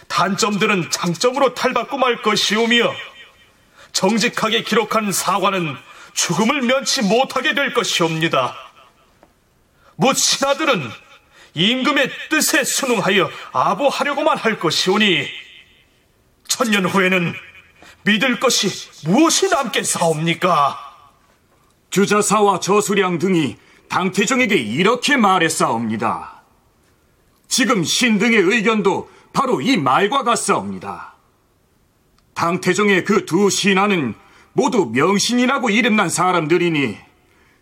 [0.07, 2.93] 단점들은 장점으로 탈바꿈 할 것이오며
[3.91, 5.75] 정직하게 기록한 사과는
[6.13, 8.55] 죽음을 면치 못하게 될 것이옵니다.
[9.95, 10.87] 무 신하들은
[11.55, 15.27] 임금의 뜻에 순응하여 아부하려고만 할 것이오니
[16.47, 17.48] 천년 후에는
[18.03, 18.69] 믿을 것이
[19.07, 20.77] 무엇이 남겠사옵니까?
[21.89, 23.57] 주자사와 저수량 등이
[23.89, 26.43] 당태종에게 이렇게 말했사옵니다.
[27.47, 31.15] 지금 신등의 의견도 바로 이 말과 같사옵니다.
[32.35, 34.13] 당태종의 그 두 신하는
[34.53, 36.97] 모두 명신이라고 이름난 사람들이니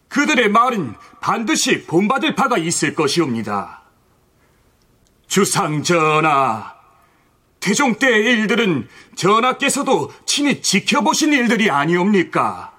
[0.10, 3.82] 그들의 말은 반드시 본받을 바가 있을 것이옵니다.
[5.28, 6.77] 주상 전하,
[7.60, 12.74] 태종 때의 일들은 전하께서도 친히 지켜보신 일들이 아니옵니까?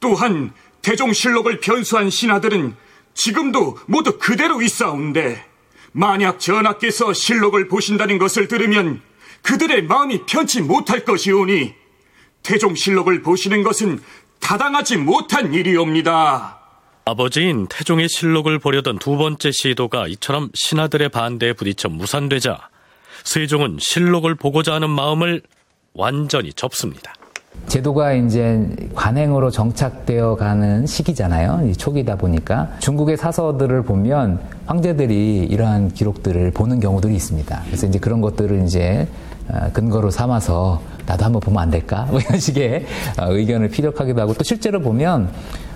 [0.00, 2.76] 또한 태종실록을 변수한 신하들은
[3.14, 5.44] 지금도 모두 그대로 있사온데
[5.92, 9.00] 만약 전하께서 실록을 보신다는 것을 들으면
[9.42, 11.74] 그들의 마음이 편치 못할 것이오니
[12.42, 14.00] 태종실록을 보시는 것은
[14.40, 16.60] 타당하지 못한 일이옵니다.
[17.06, 22.68] 아버지인 태종의 실록을 보려던 두 번째 시도가 이처럼 신하들의 반대에 부딪혀 무산되자
[23.26, 25.42] 세종은 실록을 보고자 하는 마음을
[25.94, 27.12] 완전히 접습니다.
[27.66, 28.64] 제도가 이제
[28.94, 31.72] 관행으로 정착되어 가는 시기잖아요.
[31.72, 37.62] 초기다 보니까 중국의 사서들을 보면 황제들이 이러한 기록들을 보는 경우들이 있습니다.
[37.66, 39.08] 그래서 이제 그런 것들을 이제
[39.48, 42.06] 어, 근거로 삼아서 나도 한번 보면 안 될까?
[42.10, 42.86] 뭐 이런 식의
[43.18, 45.30] 어, 의견을 피력하기도 하고 또 실제로 보면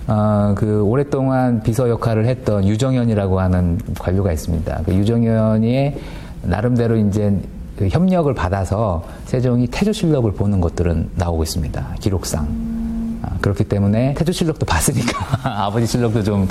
[0.07, 4.83] 어, 그 오랫동안 비서 역할을 했던 유정현이라고 하는 관료가 있습니다.
[4.87, 5.95] 그 유정현이
[6.43, 7.33] 나름대로 이제
[7.77, 11.97] 그 협력을 받아서 세종이 태조실록을 보는 것들은 나오고 있습니다.
[12.01, 13.21] 기록상.
[13.23, 16.49] 아, 그렇기 때문에 태조실록도 봤으니까 아버지 실록도 좀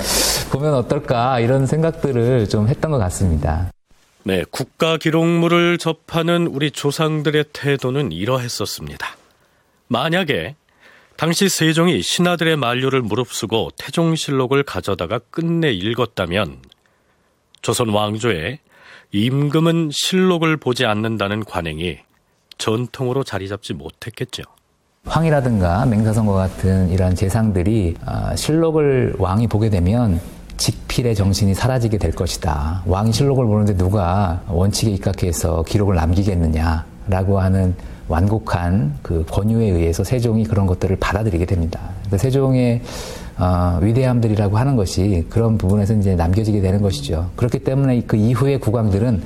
[0.50, 3.70] 보면 어떨까 이런 생각들을 좀 했던 것 같습니다.
[4.22, 9.16] 네, 국가 기록물을 접하는 우리 조상들의 태도는 이러했었습니다.
[9.88, 10.54] 만약에
[11.16, 16.58] 당시 세종이 신하들의 만류를 무릅쓰고 태종실록을 가져다가 끝내 읽었다면
[17.62, 18.58] 조선 왕조에
[19.12, 21.98] 임금은 실록을 보지 않는다는 관행이
[22.58, 24.42] 전통으로 자리 잡지 못했겠죠.
[25.04, 30.20] 황이라든가 맹사선과 같은 이러한 재상들이 아, 실록을 왕이 보게 되면
[30.58, 32.82] 직필의 정신이 사라지게 될 것이다.
[32.86, 37.74] 왕이 실록을 보는데 누가 원칙에 입각해서 기록을 남기겠느냐라고 하는
[38.08, 41.80] 완곡한 그 권유에 의해서 세종이 그런 것들을 받아들이게 됩니다.
[42.16, 42.82] 세종의
[43.40, 47.30] 어, 위대함들이라고 하는 것이 그런 부분에서 이제 남겨지게 되는 것이죠.
[47.36, 49.22] 그렇기 때문에 그 이후의 국왕들은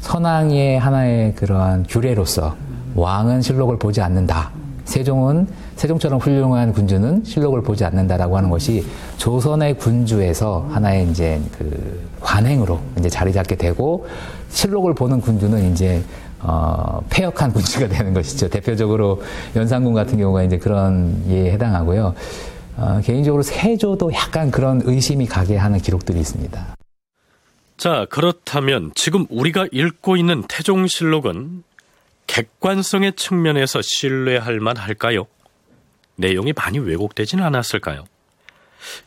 [0.00, 2.56] 선왕의 하나의 그러한 규례로서
[2.96, 4.50] 왕은 실록을 보지 않는다.
[4.84, 5.46] 세종은
[5.76, 8.84] 세종처럼 훌륭한 군주는 실록을 보지 않는다라고 하는 것이
[9.16, 14.06] 조선의 군주에서 하나의 이제 그 관행으로 이제 자리 잡게 되고
[14.50, 16.02] 실록을 보는 군주는 이제
[16.40, 18.48] 어, 폐역한 군주가 되는 것이죠.
[18.48, 19.22] 대표적으로
[19.56, 22.14] 연산군 같은 경우가 이제 그런 예에 해당하고요.
[22.76, 26.76] 어, 개인적으로 세조도 약간 그런 의심이 가게 하는 기록들이 있습니다.
[27.76, 31.64] 자, 그렇다면 지금 우리가 읽고 있는 태종실록은
[32.26, 35.26] 객관성의 측면에서 신뢰할 만할까요?
[36.16, 38.04] 내용이 많이 왜곡되지는 않았을까요?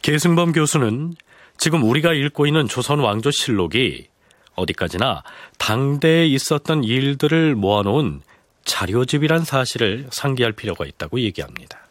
[0.02, 1.16] 계승범 교수는
[1.58, 4.08] 지금 우리가 읽고 있는 조선 왕조 실록이
[4.56, 5.24] 어디까지나
[5.58, 8.22] 당대에 있었던 일들을 모아놓은
[8.66, 11.87] 자료집이란 사실을 상기할 필요가 있다고 얘기합니다.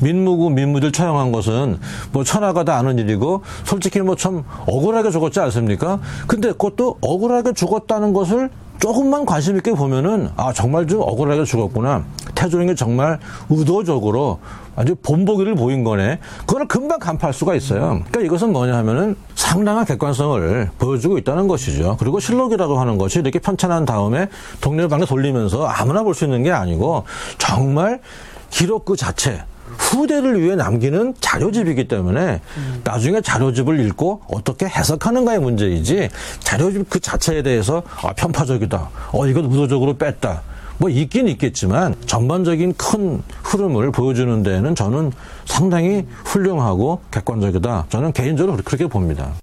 [0.00, 1.78] 민무고 민무들 처형한 것은
[2.12, 6.00] 뭐 천하가 다 아는 일이고 솔직히 뭐 참 억울하게 죽었지 않습니까?
[6.26, 8.50] 근데 그것도 억울하게 죽었다는 것을
[8.80, 12.04] 조금만 관심 있게 보면은 아 정말 좀 억울하게 죽었구나.
[12.34, 13.18] 태종이 정말
[13.50, 14.38] 의도적으로
[14.76, 16.18] 아주 본보기를 보인 거네.
[16.46, 18.00] 그걸 금방 간파할 수가 있어요.
[18.08, 21.96] 그러니까 이것은 뭐냐 하면은 상당한 객관성을 보여주고 있다는 것이죠.
[21.98, 24.28] 그리고 실록이라고 하는 것이 이렇게 편찬한 다음에
[24.62, 27.04] 동네방에 돌리면서 아무나 볼 수 있는 게 아니고
[27.38, 28.00] 정말
[28.48, 29.42] 기록 그 자체
[29.78, 32.80] 후대를 위해 남기는 자료집이기 때문에 음.
[32.84, 36.08] 나중에 자료집을 읽고 어떻게 해석하는가의 문제이지
[36.40, 38.90] 자료집 그 자체에 대해서 아, 편파적이다.
[39.12, 40.42] 어, 이건 의도적으로 뺐다.
[40.78, 45.12] 뭐 있긴 있겠지만 전반적인 큰 흐름을 보여주는 데에는 저는
[45.44, 47.86] 상당히 훌륭하고 객관적이다.
[47.90, 49.34] 저는 개인적으로 그렇게 봅니다.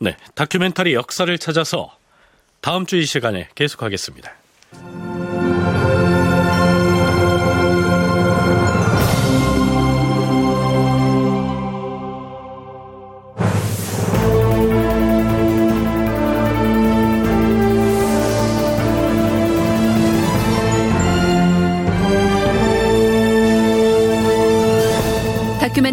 [0.00, 1.90] 네, 다큐멘터리 역사를 찾아서
[2.60, 4.32] 다음 주 이 시간에 계속하겠습니다.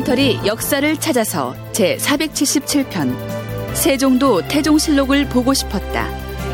[0.10, 3.16] 다큐멘터리 역사를 찾아서 제 477편
[3.76, 6.07] 세종도 태종실록을 보고 싶었다.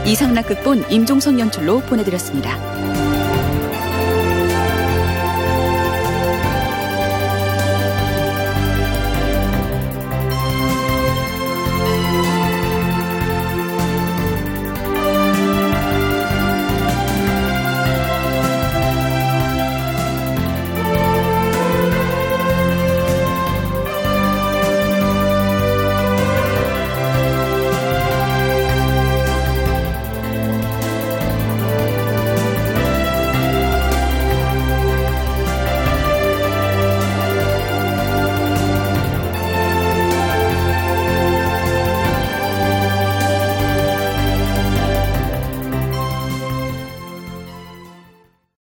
[0.05, 3.04] 이상락 극본 임종성 연출로 보내드렸습니다.